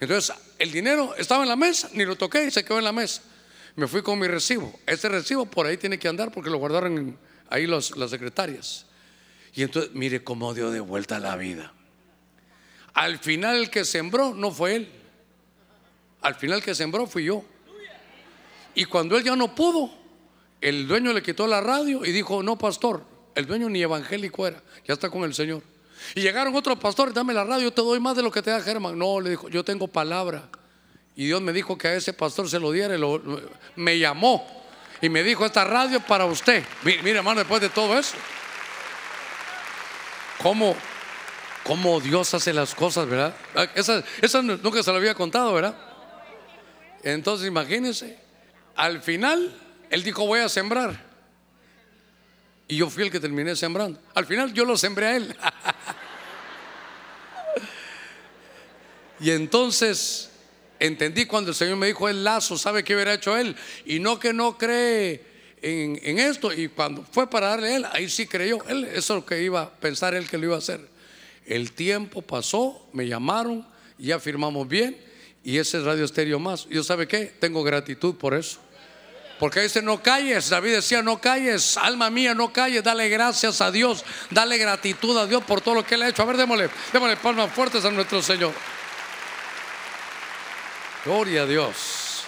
[0.00, 2.92] Entonces, el dinero estaba en la mesa, ni lo toqué y se quedó en la
[2.92, 3.22] mesa
[3.76, 4.72] me fui con mi recibo.
[4.86, 7.16] Ese recibo por ahí tiene que andar porque lo guardaron
[7.48, 8.86] ahí las secretarias.
[9.54, 11.72] Y entonces, mire cómo dio de vuelta la vida.
[12.94, 14.88] Al final el que sembró no fue él.
[16.22, 17.44] Al final el que sembró fui yo.
[18.74, 19.90] Y cuando él ya no pudo,
[20.60, 23.02] el dueño le quitó la radio y dijo, no, pastor,
[23.34, 25.62] el dueño ni evangélico era, ya está con el Señor.
[26.14, 28.60] Y llegaron otros pastores, dame la radio, te doy más de lo que te da
[28.60, 28.98] Germán.
[28.98, 30.48] No, le dijo, yo tengo palabra.
[31.16, 32.94] Y Dios me dijo que a ese pastor se lo diera.
[33.74, 34.46] me llamó
[35.00, 36.62] y me dijo: Esta radio para usted.
[36.84, 38.16] Mire, hermano, después de todo eso,
[40.42, 40.76] ¿cómo,
[41.64, 43.34] cómo Dios hace las cosas, verdad?
[43.54, 45.74] Ah, esa, esa nunca se lo había contado, ¿verdad?
[47.02, 48.18] Entonces, imagínense,
[48.76, 49.58] al final,
[49.88, 51.06] él dijo: Voy a sembrar.
[52.68, 53.98] Y yo fui el que terminé sembrando.
[54.12, 55.34] Al final yo lo sembré a él.
[59.20, 60.30] y entonces
[60.80, 63.56] entendí cuando el Señor me dijo el lazo, ¿sabe qué hubiera hecho él?
[63.84, 65.22] Y no que no cree
[65.62, 66.52] en, esto.
[66.52, 68.64] Y cuando fue para darle a él, ahí sí creyó.
[68.68, 70.80] Él, eso es lo que iba a pensar él que lo iba a hacer.
[71.46, 73.66] El tiempo pasó, me llamaron,
[73.98, 74.96] ya firmamos bien.
[75.44, 76.66] Y ese es Radio Estéreo más.
[76.68, 78.58] Yo sabe qué, tengo gratitud por eso.
[79.38, 83.70] Porque dice, no calles, David decía, no calles, alma mía, no calles, dale gracias a
[83.70, 86.22] Dios, dale gratitud a Dios por todo lo que Él ha hecho.
[86.22, 88.52] A ver, démosle, démosle palmas fuertes a nuestro Señor.
[91.06, 92.24] Gloria a Dios.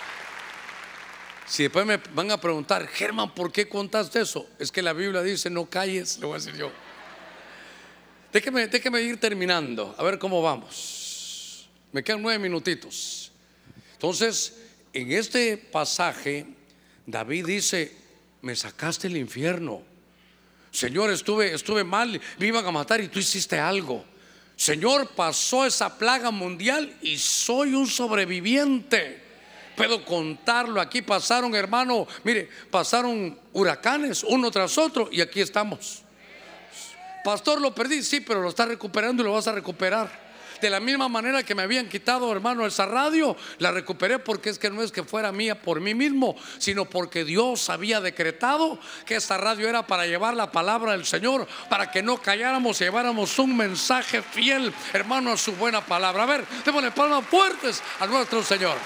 [1.49, 4.49] Si después me van a preguntar, Germán, ¿por qué contaste eso?
[4.57, 6.71] Es que la Biblia dice, no calles, le voy a decir yo.
[8.33, 11.69] Déjeme, ir terminando, a ver cómo vamos.
[11.91, 13.33] Me quedan nueve minutitos.
[13.95, 14.57] Entonces,
[14.93, 16.47] en este pasaje
[17.05, 17.97] David dice,
[18.43, 19.83] me sacaste del infierno.
[20.71, 24.05] Señor, estuve, estuve mal, me iban a matar y tú hiciste algo.
[24.59, 29.23] Señor, pasó esa plaga mundial y soy un sobreviviente.
[29.77, 30.81] Puedo contarlo.
[30.81, 36.03] Aquí pasaron, hermano, mire, pasaron huracanes uno tras otro y aquí estamos.
[37.23, 40.28] Pastor, lo perdí, sí, pero lo está recuperando y lo vas a recuperar.
[40.61, 44.59] De la misma manera que me habían quitado, hermano, esa radio, la recuperé porque es
[44.59, 49.17] que no es que fuera mía por mí mismo, sino porque Dios había decretado que
[49.17, 53.39] esa radio era para llevar la palabra del Señor, para que no calláramos y lleváramos
[53.39, 56.23] un mensaje fiel, hermano, a su buena palabra.
[56.23, 58.77] A ver, démosle palmas fuertes a nuestro Señor.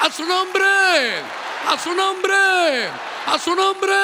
[0.00, 1.18] A su nombre,
[1.66, 2.88] a su nombre,
[3.26, 3.94] a su nombre.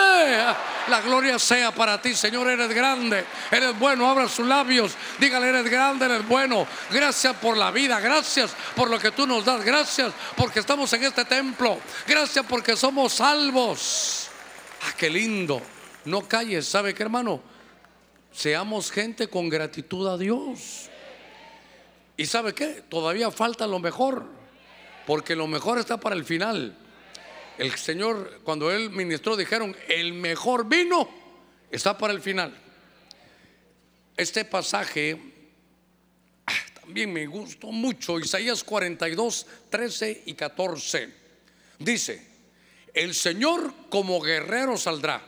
[0.89, 5.71] La gloria sea para ti, Señor, eres grande, eres bueno, abra sus labios, dígale, eres
[5.71, 6.67] grande, eres bueno.
[6.91, 11.05] Gracias por la vida, gracias por lo que tú nos das, gracias porque estamos en
[11.05, 14.29] este templo, gracias porque somos salvos.
[14.83, 15.63] Ah, qué lindo.
[16.05, 17.41] No calles, ¿sabe qué, hermano?
[18.31, 20.91] Seamos gente con gratitud a Dios.
[22.17, 22.85] ¿Y sabe qué?
[22.89, 24.27] Todavía falta lo mejor,
[25.07, 26.77] porque lo mejor está para el final.
[27.59, 31.09] El Señor, cuando Él ministró, dijeron, el mejor vino
[31.71, 32.57] está para el final.
[34.17, 35.19] Este pasaje
[36.47, 41.13] ah, también me gustó mucho, Isaías 42, 13 y 14.
[41.79, 42.27] Dice,
[42.93, 45.23] el Señor como guerrero saldrá,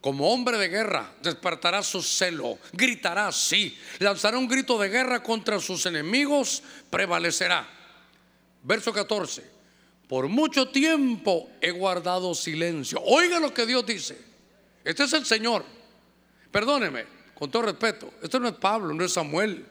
[0.00, 5.58] como hombre de guerra, despertará su celo, gritará, sí, lanzará un grito de guerra contra
[5.60, 7.66] sus enemigos, prevalecerá.
[8.64, 9.54] Verso 14
[10.08, 13.00] por mucho tiempo he guardado silencio.
[13.02, 14.18] Oiga lo que Dios dice.
[14.84, 15.64] Este es el Señor.
[16.50, 18.12] Perdóneme, con todo respeto.
[18.22, 19.64] Este no es Pablo, no es Samuel.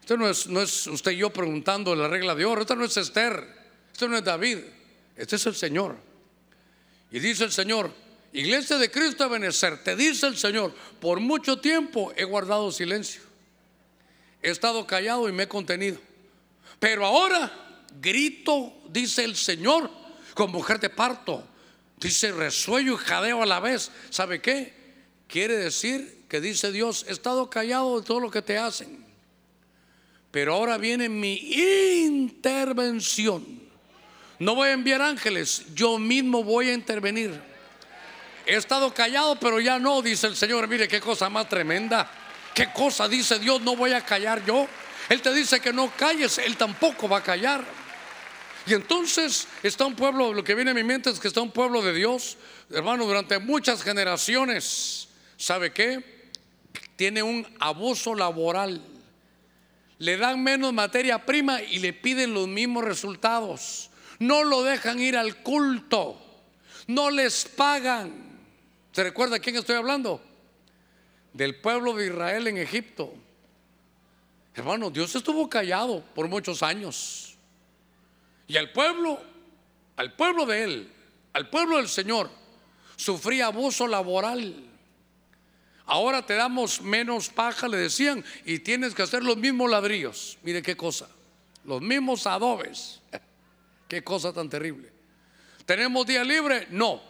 [0.00, 2.62] Este no es, no es usted y yo preguntando la regla de oro.
[2.62, 3.46] Este no es Esther.
[3.92, 4.58] Este no es David.
[5.14, 5.96] Este es el Señor.
[7.10, 7.92] Y dice el Señor,
[8.32, 13.22] Iglesia de Cristo a Benecer, te dice el Señor, por mucho tiempo he guardado silencio.
[14.42, 15.98] He estado callado y me he contenido.
[16.80, 17.65] Pero ahora
[18.00, 19.90] grito, dice el Señor,
[20.34, 21.46] con mujer de parto.
[21.98, 23.90] Dice resuello y jadeo a la vez.
[24.10, 24.74] ¿Sabe qué?
[25.28, 29.04] Quiere decir que dice Dios, he estado callado de todo lo que te hacen.
[30.30, 31.34] Pero ahora viene mi
[32.04, 33.44] intervención.
[34.38, 37.40] No voy a enviar ángeles, yo mismo voy a intervenir.
[38.44, 40.68] He estado callado, pero ya no, dice el Señor.
[40.68, 42.10] Mire qué cosa más tremenda.
[42.54, 43.60] ¿Qué cosa dice Dios?
[43.62, 44.68] No voy a callar yo.
[45.08, 47.64] Él te dice que no calles, Él tampoco va a callar.
[48.66, 51.52] Y entonces está un pueblo, lo que viene a mi mente es que está un
[51.52, 52.36] pueblo de Dios,
[52.70, 55.08] hermano, durante muchas generaciones.
[55.36, 56.30] ¿Sabe qué?
[56.96, 58.82] Tiene un abuso laboral.
[59.98, 63.90] Le dan menos materia prima y le piden los mismos resultados.
[64.18, 66.20] No lo dejan ir al culto.
[66.88, 68.12] No les pagan.
[68.92, 70.20] ¿Se recuerda quién estoy hablando?
[71.32, 73.14] Del pueblo de Israel en Egipto.
[74.54, 77.25] Hermano, Dios estuvo callado por muchos años.
[78.48, 79.20] Y al pueblo,
[79.96, 80.92] al pueblo de él,
[81.32, 82.30] al pueblo del Señor,
[82.96, 84.64] sufría abuso laboral.
[85.86, 90.38] Ahora te damos menos paja, le decían, y tienes que hacer los mismos ladrillos.
[90.42, 91.08] Mire qué cosa,
[91.64, 93.00] los mismos adobes.
[93.88, 94.90] Qué cosa tan terrible.
[95.64, 96.66] ¿Tenemos día libre?
[96.70, 97.00] No.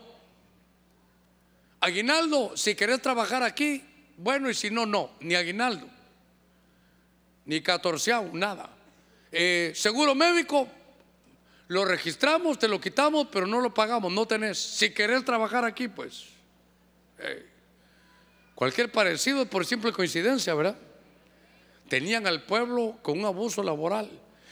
[1.80, 3.82] Aguinaldo, si querés trabajar aquí,
[4.18, 5.89] bueno, y si no, no, ni aguinaldo
[7.47, 8.68] ni catorceavo, nada.
[9.32, 10.68] Eh, seguro médico,
[11.69, 14.59] lo registramos, te lo quitamos, pero no lo pagamos, no tenés.
[14.59, 16.27] Si querés trabajar aquí, pues.
[18.55, 20.77] Cualquier parecido es por simple coincidencia, ¿verdad?
[21.89, 24.11] Tenían al pueblo con un abuso laboral.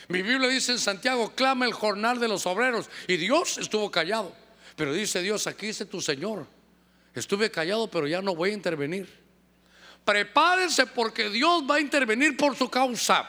[0.09, 2.91] Mi Biblia dice en Santiago, clama el jornal de los obreros.
[3.09, 4.35] Y Dios estuvo callado.
[4.77, 6.47] Pero dice Dios, aquí dice tu Señor,
[7.15, 9.09] Estuve callado, pero ya no voy a intervenir.
[10.05, 13.29] Prepárese porque Dios va a intervenir por su causa.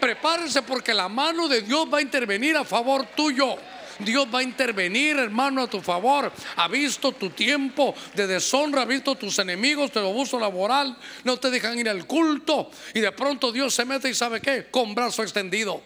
[0.00, 3.56] Prepárese porque la mano de Dios va a intervenir a favor tuyo.
[3.98, 6.30] Dios va a intervenir, hermano, a tu favor.
[6.56, 11.50] Ha visto tu tiempo de deshonra, ha visto tus enemigos, tu abuso laboral, no te
[11.50, 12.70] dejan ir al culto.
[12.94, 15.82] Y de pronto Dios se mete y sabe qué, con brazo extendido.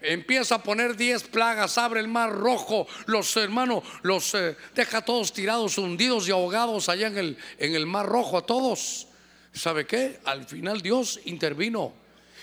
[0.00, 5.32] Empieza a poner diez plagas, abre el mar rojo, los hermanos los eh, deja todos
[5.32, 9.08] tirados, hundidos y ahogados allá en el, en el mar rojo, a todos.
[9.52, 10.20] ¿Sabe qué?
[10.24, 11.92] Al final Dios intervino.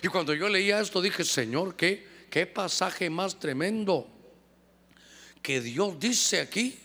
[0.01, 4.07] Y cuando yo leía esto dije, Señor, qué, qué pasaje más tremendo
[5.41, 6.77] que Dios dice aquí,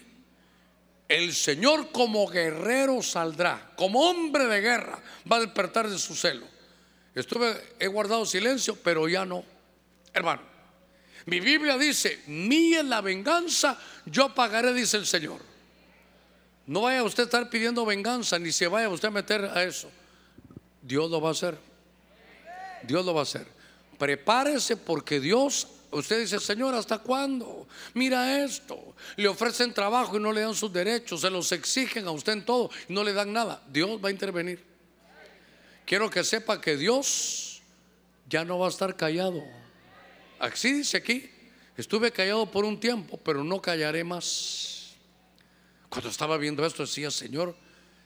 [1.08, 6.46] el Señor como guerrero saldrá, como hombre de guerra, va a despertar de su celo.
[7.78, 9.44] He guardado silencio, pero ya no.
[10.12, 10.42] Hermano,
[11.26, 15.40] mi Biblia dice, mía la venganza, yo pagaré, dice el Señor.
[16.66, 19.90] No vaya usted a estar pidiendo venganza, ni se vaya usted a meter a eso.
[20.82, 21.58] Dios lo va a hacer.
[22.82, 23.46] Dios lo va a hacer.
[23.98, 27.66] Prepárese porque Dios Usted dice, Señor, ¿hasta cuándo?
[27.94, 28.94] Mira esto.
[29.16, 32.44] Le ofrecen trabajo y no le dan sus derechos, se los exigen a usted en
[32.44, 33.62] todo y no le dan nada.
[33.68, 34.62] Dios va a intervenir.
[35.84, 37.60] Quiero que sepa que Dios
[38.28, 39.42] ya no va a estar callado.
[40.38, 41.28] Así dice aquí,
[41.76, 44.94] estuve callado por un tiempo, pero no callaré más.
[45.88, 47.56] Cuando estaba viendo esto decía, Señor,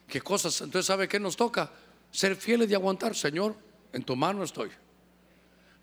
[0.08, 0.58] qué cosas.
[0.62, 1.70] Entonces, ¿sabe qué nos toca?
[2.10, 3.54] Ser fieles y aguantar, Señor,
[3.95, 4.70] en tu mano estoy.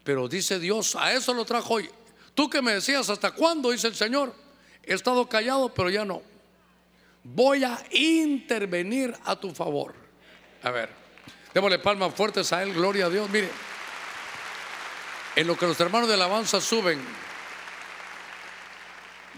[0.04, 1.90] Pero dice Dios, a eso lo trajo hoy.
[2.36, 3.72] Tú que me decías, ¿hasta cuándo?
[3.72, 4.36] Dice el Señor.
[4.84, 6.22] He estado callado, pero ya no.
[7.24, 9.94] Voy a intervenir a tu favor.
[10.64, 10.90] A ver,
[11.54, 13.30] démosle palmas fuertes a Él, gloria a Dios.
[13.30, 13.50] Mire,
[15.36, 17.00] en lo que los hermanos de alabanza suben,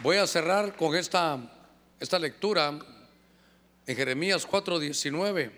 [0.01, 1.37] voy a cerrar con esta,
[1.99, 2.79] esta lectura
[3.85, 5.51] en Jeremías 4:19.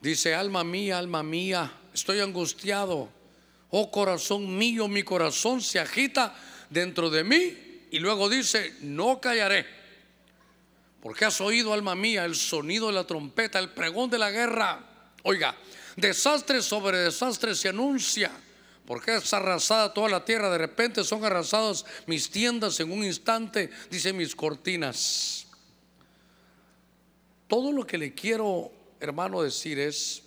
[0.00, 3.10] Dice, alma mía, alma mía, estoy angustiado
[3.70, 6.34] Oh corazón mío, mi corazón se agita
[6.70, 7.86] dentro de mí.
[7.90, 9.66] Y luego dice, no callaré.
[11.02, 14.80] Porque has oído, alma mía, el sonido de la trompeta, el pregón de la guerra.
[15.22, 15.54] Oiga,
[15.96, 18.30] desastre sobre desastre se anuncia.
[18.86, 20.50] Porque es arrasada toda la tierra.
[20.50, 25.46] De repente son arrasadas mis tiendas en un instante, dice mis cortinas.
[27.46, 30.22] Todo lo que le quiero, hermano, decir es,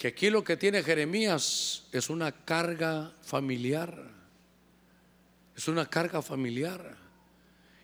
[0.00, 4.02] que aquí lo que tiene Jeremías es una carga familiar.
[5.54, 6.96] Es una carga familiar.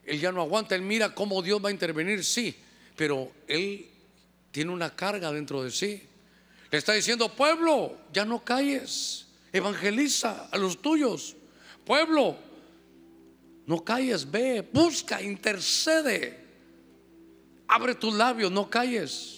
[0.03, 2.57] Él ya no aguanta, él mira cómo Dios va a intervenir, sí,
[2.97, 3.91] pero él
[4.51, 6.03] tiene una carga dentro de sí.
[6.71, 11.37] Le está diciendo, pueblo, ya no calles, evangeliza a los tuyos.
[11.85, 12.39] Pueblo,
[13.67, 16.47] no calles, ve, busca, intercede.
[17.69, 19.36] Abre tus labios, no calles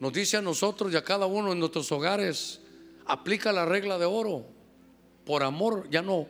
[0.00, 2.58] nos dice a nosotros y a cada uno en nuestros hogares,
[3.04, 4.46] aplica la regla de oro.
[5.26, 6.26] Por amor, ya no,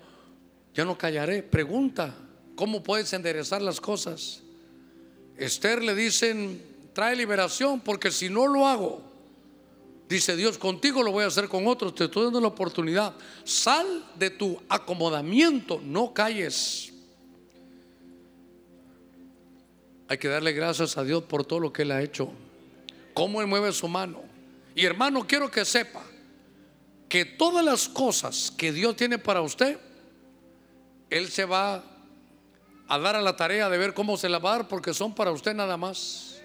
[0.74, 1.44] ya no callaré.
[1.44, 2.12] Pregunta,
[2.56, 4.42] ¿cómo puedes enderezar las cosas?
[5.36, 6.60] Esther le dicen,
[6.92, 9.02] trae liberación, porque si no lo hago,
[10.08, 13.14] dice Dios, contigo lo voy a hacer con otros, te estoy dando la oportunidad.
[13.44, 16.92] Sal de tu acomodamiento, no calles.
[20.08, 22.32] Hay que darle gracias a Dios por todo lo que Él ha hecho
[23.14, 24.22] cómo Él mueve su mano.
[24.74, 26.02] Y hermano, quiero que sepa
[27.08, 29.78] que todas las cosas que Dios tiene para usted,
[31.10, 31.84] Él se va
[32.86, 35.14] a dar a la tarea de ver cómo se la va a dar porque son
[35.14, 36.40] para usted nada más.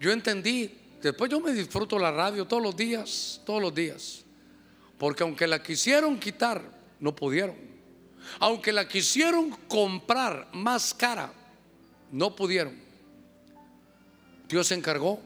[0.00, 0.70] Yo entendí,
[1.02, 4.24] después yo me disfruto la radio todos los días, todos los días.
[4.98, 6.62] Porque aunque la quisieron quitar,
[7.00, 7.56] no pudieron.
[8.38, 11.32] Aunque la quisieron comprar más cara,
[12.10, 12.78] no pudieron.
[14.48, 15.20] Dios se encargó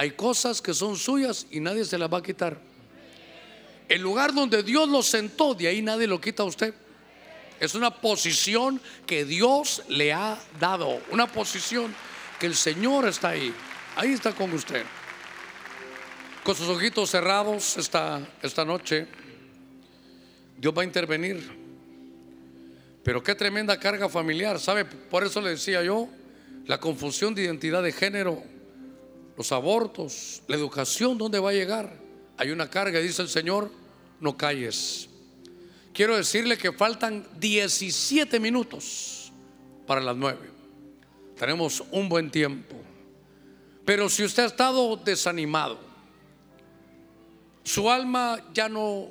[0.00, 2.56] hay cosas que son suyas y nadie se las va a quitar.
[3.86, 6.72] El lugar donde Dios lo sentó, de ahí nadie lo quita a usted.
[7.60, 11.02] Es una posición que Dios le ha dado.
[11.10, 11.94] Una posición
[12.38, 13.52] que el Señor está ahí.
[13.94, 14.86] Ahí está con usted.
[16.44, 19.06] Con sus ojitos cerrados esta, esta noche,
[20.56, 21.46] Dios va a intervenir.
[23.04, 24.58] Pero qué tremenda carga familiar.
[24.60, 24.86] ¿Sabe?
[24.86, 26.08] Por eso le decía yo,
[26.64, 28.42] la confusión de identidad de género
[29.40, 31.96] los abortos, la educación, ¿dónde va a llegar?
[32.36, 33.70] Hay una carga, dice el Señor,
[34.20, 35.08] no calles.
[35.94, 39.32] Quiero decirle que faltan 17 minutos
[39.86, 40.38] para las 9.
[41.38, 42.76] Tenemos un buen tiempo.
[43.86, 45.78] Pero si usted ha estado desanimado,
[47.64, 49.08] su alma ya no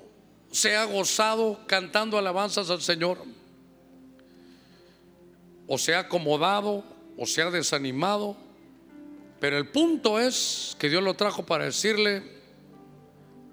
[0.51, 3.17] se ha gozado cantando alabanzas al Señor,
[5.65, 6.83] o se ha acomodado,
[7.17, 8.37] o se ha desanimado,
[9.39, 12.23] Pero el punto es que Dios lo trajo para decirle,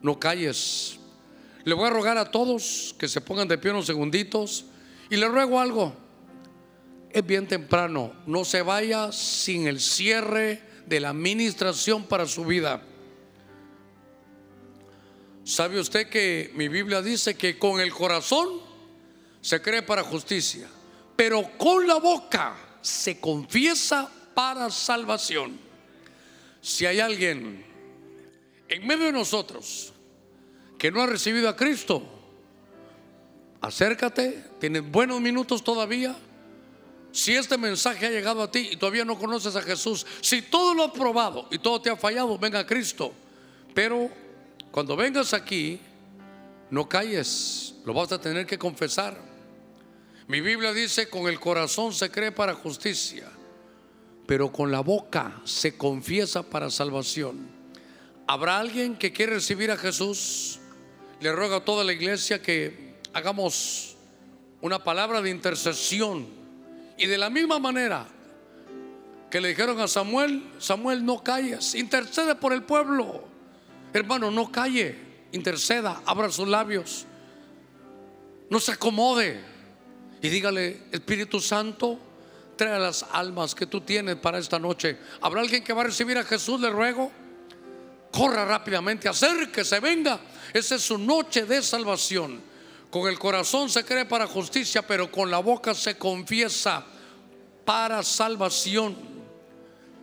[0.03, 0.99] no calles.
[1.65, 4.65] Le voy a rogar a todos que se pongan de pie unos segunditos
[5.11, 5.95] y le ruego algo.
[7.11, 12.83] Es bien temprano, no se vaya sin el cierre de la administración para su vida.
[15.45, 18.61] ¿Sabe usted que mi Biblia dice que con el corazón
[19.41, 20.69] se cree para justicia,
[21.15, 25.66] pero con la boca se confiesa para salvación?
[26.67, 27.65] Si hay alguien
[28.69, 29.93] en medio de nosotros
[30.77, 32.03] que no ha recibido a Cristo,
[33.61, 36.17] acércate, tienes buenos minutos todavía.
[37.13, 40.75] Si este mensaje ha llegado a ti y todavía no conoces a Jesús, si todo
[40.75, 43.15] lo has probado y todo te ha fallado, venga a Cristo.
[43.73, 44.11] Pero
[44.73, 45.79] cuando vengas aquí,
[46.69, 49.17] no calles, lo vas a tener que confesar.
[50.27, 53.36] Mi Biblia dice, con el corazón se cree para justicia
[54.27, 57.49] pero con la boca se confiesa para salvación.
[58.27, 60.59] ¿Habrá alguien que quiere recibir a Jesús?
[61.21, 63.97] Le ruego a toda la iglesia que hagamos
[64.61, 66.27] una palabra de intercesión.
[66.99, 68.07] Y de la misma manera
[69.31, 73.25] que le dijeron a Samuel, Samuel no calles, intercede por el pueblo.
[73.93, 74.99] Hermano, no calle,
[75.33, 77.07] interceda, abra sus labios.
[78.51, 79.41] No se acomode
[80.21, 81.99] y dígale, Espíritu Santo,
[82.57, 84.99] trae las almas que tú tienes para esta noche.
[85.21, 86.61] ¿Habrá alguien que va a recibir a Jesús?
[86.61, 87.13] Le ruego.
[88.11, 90.19] Corra rápidamente, acérquese, venga.
[90.53, 92.41] Esa es su noche de salvación.
[92.91, 96.85] Con el corazón se cree para justicia, pero con la boca se confiesa
[97.65, 98.97] para salvación.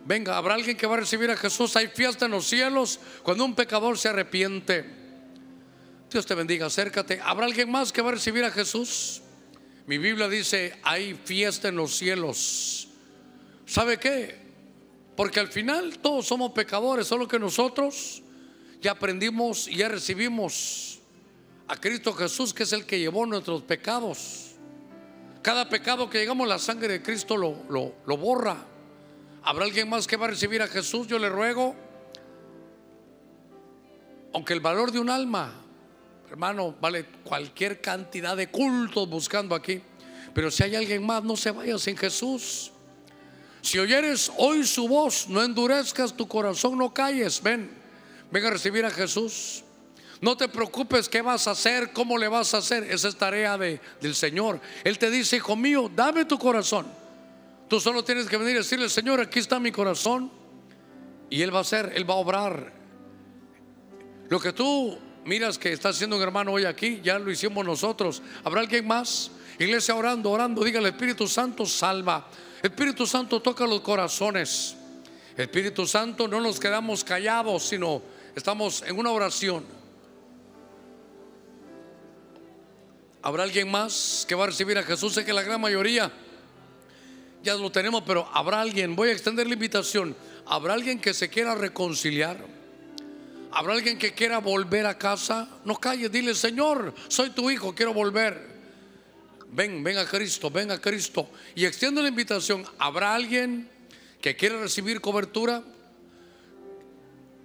[0.04, 1.74] Venga, habrá alguien que va a recibir a Jesús.
[1.76, 4.84] Hay fiesta en los cielos cuando un pecador se arrepiente.
[6.10, 7.20] Dios te bendiga, acércate.
[7.24, 9.23] ¿Habrá alguien más que va a recibir a Jesús?
[9.86, 12.88] Mi Biblia dice, hay fiesta en los cielos.
[13.66, 14.38] ¿Sabe qué?
[15.14, 18.22] Porque al final todos somos pecadores, solo que nosotros
[18.80, 21.00] ya aprendimos y ya recibimos
[21.68, 24.54] a Cristo Jesús, que es el que llevó nuestros pecados.
[25.42, 28.56] Cada pecado que llegamos, la sangre de Cristo lo, lo, lo borra.
[29.42, 31.06] ¿Habrá alguien más que va a recibir a Jesús?
[31.06, 31.76] Yo le ruego.
[34.32, 35.63] Aunque el valor de un alma
[36.30, 39.80] Hermano, vale cualquier cantidad de cultos buscando aquí.
[40.34, 42.72] Pero si hay alguien más, no se vaya sin Jesús.
[43.62, 47.42] Si oyeres hoy su voz, no endurezcas tu corazón, no calles.
[47.42, 47.70] Ven,
[48.30, 49.62] ven a recibir a Jesús.
[50.20, 52.84] No te preocupes qué vas a hacer, cómo le vas a hacer.
[52.84, 54.60] Esa es tarea de, del Señor.
[54.82, 56.86] Él te dice, hijo mío, dame tu corazón.
[57.68, 60.30] Tú solo tienes que venir y decirle, Señor, aquí está mi corazón.
[61.30, 62.72] Y Él va a hacer, Él va a obrar.
[64.28, 68.22] Lo que tú miras que está haciendo un hermano hoy aquí, ya lo hicimos nosotros.
[68.42, 69.30] ¿Habrá alguien más?
[69.58, 72.28] Iglesia orando, orando, diga el Espíritu Santo salva.
[72.62, 74.76] Espíritu Santo toca los corazones.
[75.36, 78.02] Espíritu Santo no nos quedamos callados, sino
[78.34, 79.64] estamos en una oración.
[83.22, 85.14] ¿Habrá alguien más que va a recibir a Jesús?
[85.14, 86.12] Sé que la gran mayoría
[87.44, 90.16] ya lo tenemos, pero habrá alguien, voy a extender la invitación,
[90.46, 92.38] ¿habrá alguien que se quiera reconciliar?
[93.54, 95.48] ¿Habrá alguien que quiera volver a casa?
[95.64, 98.52] No calles, dile, Señor, soy tu hijo, quiero volver.
[99.52, 101.30] Ven, ven a Cristo, ven a Cristo.
[101.54, 103.70] Y extiendo la invitación, ¿habrá alguien
[104.20, 105.62] que quiera recibir cobertura?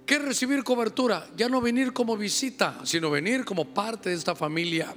[0.04, 1.28] ¿Quiere recibir cobertura?
[1.36, 4.92] Ya no venir como visita, sino venir como parte de esta familia.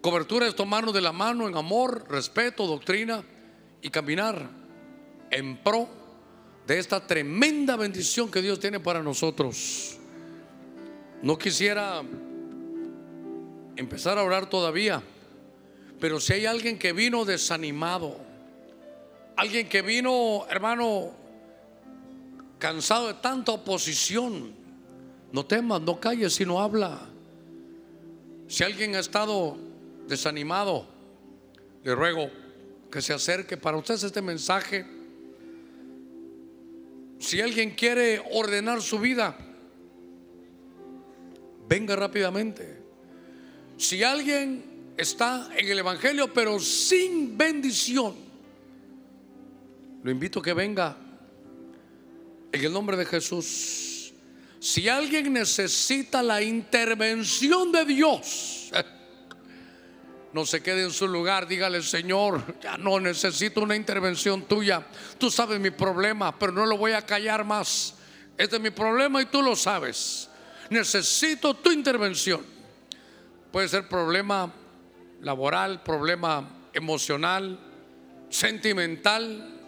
[0.00, 3.22] Cobertura es tomarnos de la mano en amor, respeto, doctrina
[3.82, 4.48] y caminar
[5.30, 5.97] en pro
[6.68, 9.96] de esta tremenda bendición que Dios tiene para nosotros.
[11.22, 12.02] No quisiera
[13.74, 15.02] empezar a orar todavía,
[15.98, 18.18] pero si hay alguien que vino desanimado,
[19.34, 21.12] alguien que vino, hermano,
[22.58, 24.52] cansado de tanta oposición,
[25.32, 26.98] no temas, no calles, sino habla.
[28.46, 29.56] Si alguien ha estado
[30.06, 30.86] desanimado,
[31.82, 32.30] le ruego
[32.92, 34.97] que se acerque para ustedes este mensaje
[37.18, 39.36] si alguien quiere ordenar su vida,
[41.68, 42.78] venga rápidamente.
[43.76, 48.14] Si alguien está en el Evangelio pero sin bendición,
[50.02, 50.96] lo invito a que venga
[52.52, 54.12] en el nombre de Jesús.
[54.60, 58.70] Si alguien necesita la intervención de Dios,
[60.32, 64.86] no se quede en su lugar, dígale, Señor, ya no necesito una intervención tuya.
[65.18, 67.94] Tú sabes mi problema, pero no lo voy a callar más.
[68.36, 70.28] Este es mi problema y tú lo sabes.
[70.70, 72.44] Necesito tu intervención.
[73.50, 74.52] Puede ser problema
[75.22, 77.58] laboral, problema emocional,
[78.28, 79.60] sentimental,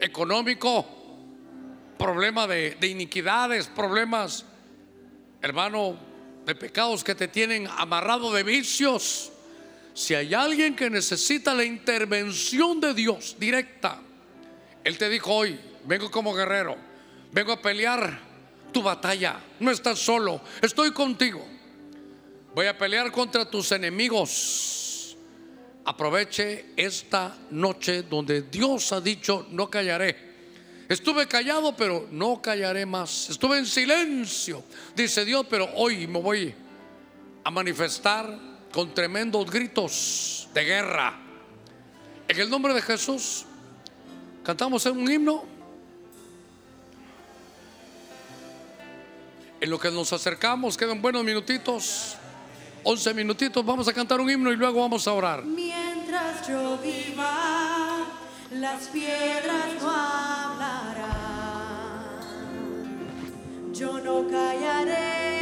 [0.00, 0.94] económico.
[1.98, 4.44] problema de, de iniquidades, problemas,
[5.42, 5.98] hermano,
[6.46, 9.32] de pecados que te tienen amarrado de vicios.
[9.98, 14.00] Si hay alguien que necesita la intervención de Dios directa,
[14.84, 16.76] Él te dijo hoy, vengo como guerrero,
[17.32, 18.16] vengo a pelear
[18.72, 21.44] tu batalla, no estás solo, estoy contigo.
[22.54, 25.16] Voy a pelear contra tus enemigos.
[25.84, 30.16] Aproveche esta noche donde Dios ha dicho, no callaré.
[30.88, 33.30] Estuve callado, pero no callaré más.
[33.30, 34.62] Estuve en silencio,
[34.94, 36.54] dice Dios, pero hoy me voy
[37.42, 41.18] a manifestar con tremendos gritos de guerra.
[42.28, 43.44] En el nombre de Jesús,
[44.42, 45.44] cantamos un himno.
[49.60, 52.16] En lo que nos acercamos, quedan buenos minutitos,
[52.84, 55.44] 11 minutitos, vamos a cantar un himno y luego vamos a orar.
[55.44, 58.06] Mientras yo viva,
[58.52, 61.08] las piedras no hablarán.
[63.74, 65.37] Yo no callaré,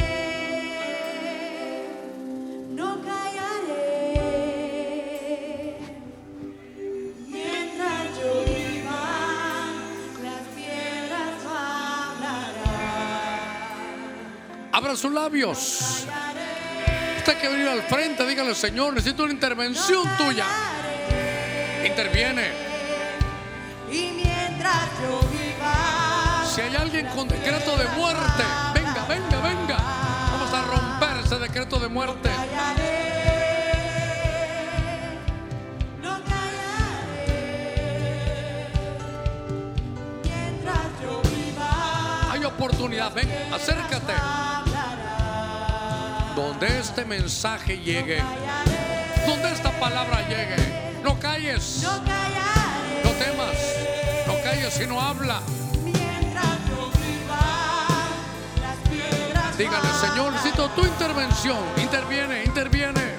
[14.87, 16.05] Abra sus labios.
[17.17, 20.45] Usted que venir al frente, dígale, Señor, necesito una intervención tuya.
[21.85, 22.51] Interviene.
[23.91, 29.77] Y mientras yo viva, Si hay alguien con decreto de muerte, venga, venga, venga.
[30.31, 32.29] Vamos a romper ese decreto de muerte.
[32.29, 33.27] callaré,
[36.01, 37.27] no callaré.
[40.23, 44.13] Mientras yo viva, Hay oportunidad, ven, acércate.
[46.37, 48.21] Donde este mensaje llegue,
[49.25, 53.57] donde esta palabra llegue, no calles, No temas,
[54.27, 55.41] no calles, sino habla.
[59.57, 61.57] Dígale, Señor, necesito tu intervención.
[61.77, 63.16] Interviene, interviene.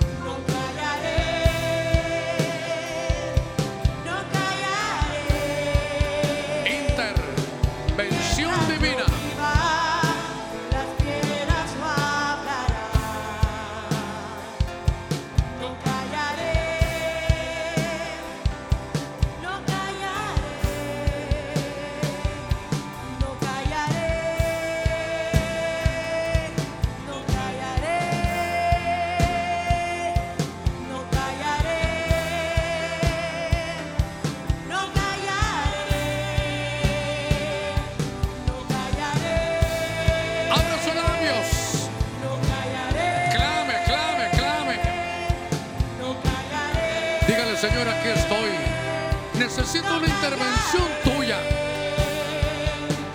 [50.09, 51.38] Intervención tuya.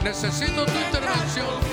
[0.04, 1.73] Necesito tu intervención.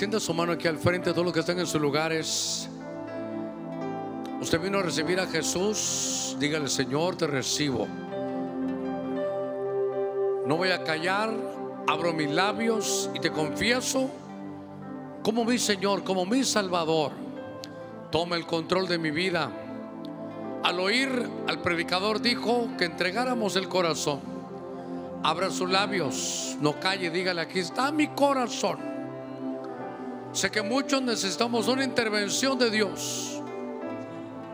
[0.00, 2.70] Extienda su mano aquí al frente, todos los que están en sus lugares.
[4.40, 6.38] Usted vino a recibir a Jesús.
[6.40, 7.86] Dígale, Señor, te recibo.
[10.46, 11.34] No voy a callar.
[11.86, 14.08] Abro mis labios y te confieso
[15.22, 17.12] como mi Señor, como mi Salvador.
[18.10, 19.50] Toma el control de mi vida.
[20.62, 21.10] Al oír
[21.46, 24.20] al predicador dijo que entregáramos el corazón.
[25.22, 28.89] Abra sus labios, no calle, dígale, aquí está mi corazón.
[30.32, 33.42] Sé que muchos necesitamos una intervención de Dios.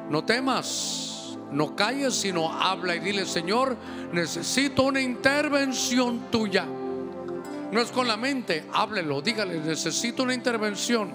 [0.09, 3.77] No temas, no calles, sino habla y dile, Señor,
[4.13, 6.65] necesito una intervención tuya.
[6.65, 11.11] No es con la mente, háblelo, dígale, necesito una intervención.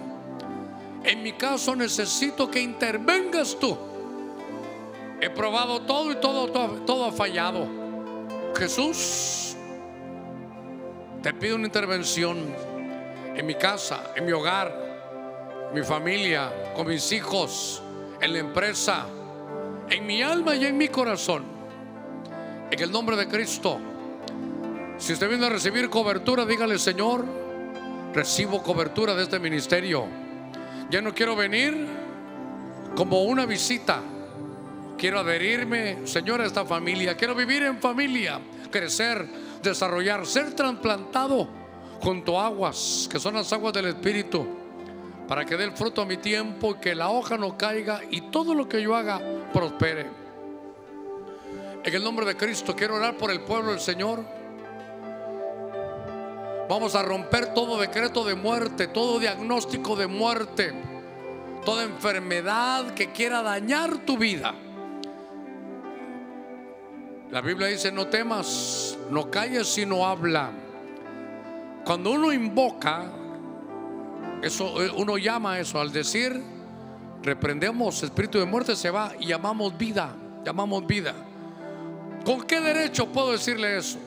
[1.02, 3.76] En mi caso necesito que intervengas tú.
[5.20, 7.66] He probado todo y todo, todo, todo ha fallado.
[8.56, 9.56] Jesús,
[11.22, 12.71] te pido una intervención
[13.34, 17.82] en mi casa, en mi hogar, mi familia, con mis hijos,
[18.20, 19.06] en la empresa,
[19.88, 21.44] en mi alma y en mi corazón.
[22.70, 23.78] En el nombre de Cristo.
[24.98, 27.24] Si usted viene a recibir cobertura, dígale, Señor,
[28.14, 30.06] recibo cobertura de este ministerio.
[30.90, 31.86] Ya no quiero venir
[32.94, 34.00] como una visita.
[34.98, 37.16] Quiero adherirme, Señor, a esta familia.
[37.16, 38.40] Quiero vivir en familia,
[38.70, 39.26] crecer,
[39.62, 41.61] desarrollar, ser trasplantado
[42.02, 44.44] junto aguas, que son las aguas del Espíritu,
[45.28, 48.22] para que dé el fruto a mi tiempo y que la hoja no caiga y
[48.22, 49.20] todo lo que yo haga
[49.52, 50.06] prospere.
[51.84, 54.24] En el nombre de Cristo quiero orar por el pueblo del Señor.
[56.68, 60.72] Vamos a romper todo decreto de muerte, todo diagnóstico de muerte,
[61.64, 64.54] toda enfermedad que quiera dañar tu vida.
[67.30, 70.61] La Biblia dice, no temas, no calles, sino habla.
[71.84, 73.10] Cuando uno invoca,
[74.42, 76.42] eso eh, uno llama eso al decir
[77.22, 80.14] reprendemos espíritu de muerte se va y llamamos vida,
[80.44, 81.14] llamamos vida.
[82.24, 83.98] ¿Con qué derecho puedo decirle eso?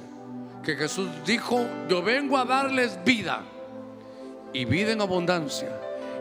[0.63, 3.43] Que Jesús dijo, yo vengo a darles vida
[4.53, 5.69] y vida en abundancia.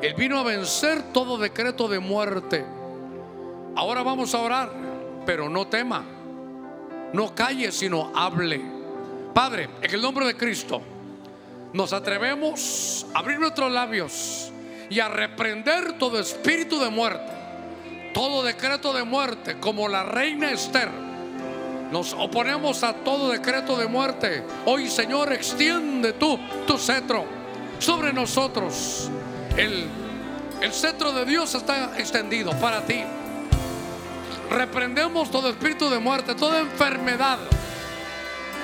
[0.03, 2.65] Él vino a vencer todo decreto de muerte.
[3.77, 4.73] Ahora vamos a orar,
[5.25, 6.05] pero no tema,
[7.13, 8.61] no calle, sino hable.
[9.33, 10.83] Padre, en el nombre de Cristo,
[11.75, 14.53] nos atrevemos a abrir nuestros labios
[14.89, 17.33] y a reprender todo espíritu de muerte,
[18.15, 20.89] todo decreto de muerte, como la reina Esther.
[21.91, 24.45] Nos oponemos a todo decreto de muerte.
[24.67, 26.39] Hoy, Señor, extiende tu
[26.79, 27.27] cetro
[27.81, 29.11] sobre nosotros.
[29.57, 29.89] El,
[30.61, 33.03] el cetro de Dios está extendido para ti.
[34.49, 37.39] Reprendemos todo espíritu de muerte, toda enfermedad.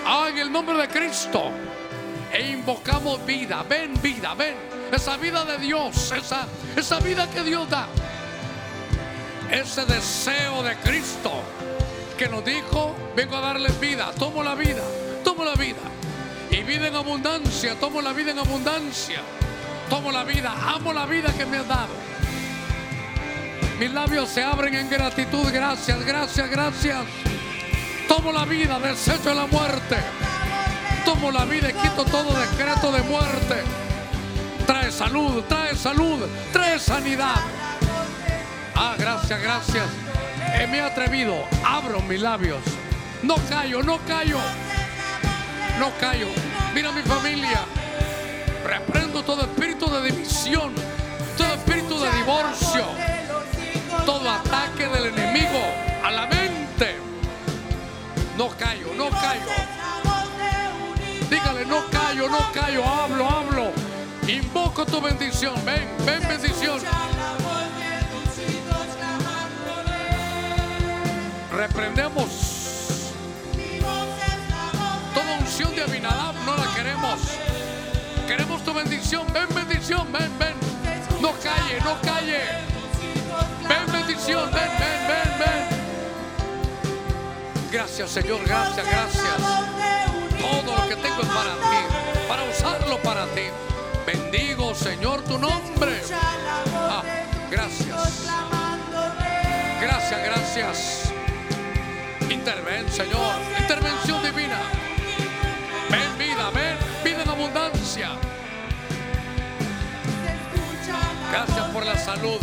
[0.07, 1.51] Ah, en el nombre de Cristo.
[2.33, 3.65] E invocamos vida.
[3.69, 4.55] Ven, vida, ven.
[4.93, 6.13] Esa vida de Dios.
[6.13, 6.47] Esa,
[6.77, 7.87] esa vida que Dios da.
[9.51, 11.43] Ese deseo de Cristo
[12.17, 14.13] que nos dijo, vengo a darles vida.
[14.19, 14.83] Tomo la vida.
[15.25, 15.81] Tomo la vida.
[16.51, 17.75] Y vida en abundancia.
[17.79, 19.21] Tomo la vida en abundancia.
[19.89, 20.55] Tomo la vida.
[20.75, 22.11] Amo la vida que me has dado.
[23.81, 25.51] Mis labios se abren en gratitud.
[25.51, 26.99] Gracias, gracias, gracias.
[28.07, 29.97] Tomo la vida, desecho la muerte.
[31.05, 33.63] Tomo la vida y quito todo decreto de muerte.
[34.67, 37.37] Trae salud, trae salud, trae sanidad.
[38.75, 39.87] Ah, gracias, gracias.
[40.55, 42.61] Eh, me he atrevido, abro mis labios.
[43.23, 44.39] No callo, no callo.
[45.79, 46.29] No callo.
[46.75, 47.61] Mira mi familia.
[48.65, 50.75] Reprendo todo espíritu de división,
[51.37, 52.85] todo espíritu de divorcio,
[54.05, 55.30] todo ataque del enemigo
[62.31, 63.73] no callo, hablo, hablo.
[64.27, 65.55] Invoco tu bendición.
[65.65, 66.81] Ven, ven bendición.
[71.53, 72.29] Reprendemos
[75.15, 77.21] toda unción de Abinadab, no la queremos.
[78.27, 79.27] Queremos tu bendición.
[79.33, 80.55] Ven bendición, ven, ven.
[81.21, 82.41] No calle, no calle.
[83.69, 85.81] Ven bendición, ven, ven, ven, ven.
[87.73, 89.37] Gracias Señor, gracias, gracias.
[90.41, 92.00] Todo lo que tengo es para ti,
[92.31, 93.43] para usarlo para ti.
[94.07, 96.01] Bendigo, Señor, tu nombre.
[96.73, 97.03] Ah,
[97.51, 98.29] gracias.
[99.81, 101.13] Gracias, gracias.
[102.31, 103.35] Interven, Señor.
[103.59, 104.61] Intervención divina.
[105.91, 108.11] Ven vida, ven vida en abundancia.
[111.33, 112.39] Gracias por la salud.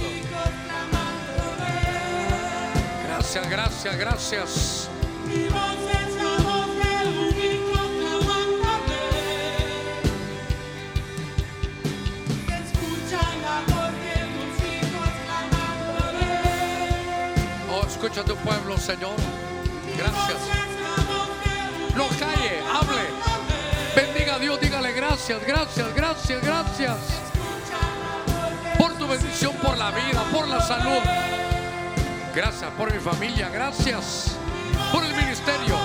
[3.08, 4.90] Gracias, gracias, gracias.
[18.18, 19.16] Escucha tu pueblo, Señor.
[19.98, 20.38] Gracias.
[21.96, 23.02] No calle, hable.
[23.96, 26.98] Bendiga a Dios, dígale gracias, gracias, gracias, gracias.
[28.78, 31.02] Por tu bendición, por la vida, por la salud.
[32.36, 34.38] Gracias por mi familia, gracias
[34.92, 35.76] por el ministerio.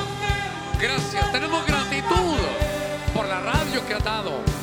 [0.79, 2.37] Gracias, tenemos gratitud
[3.15, 4.62] por la radio que has dado.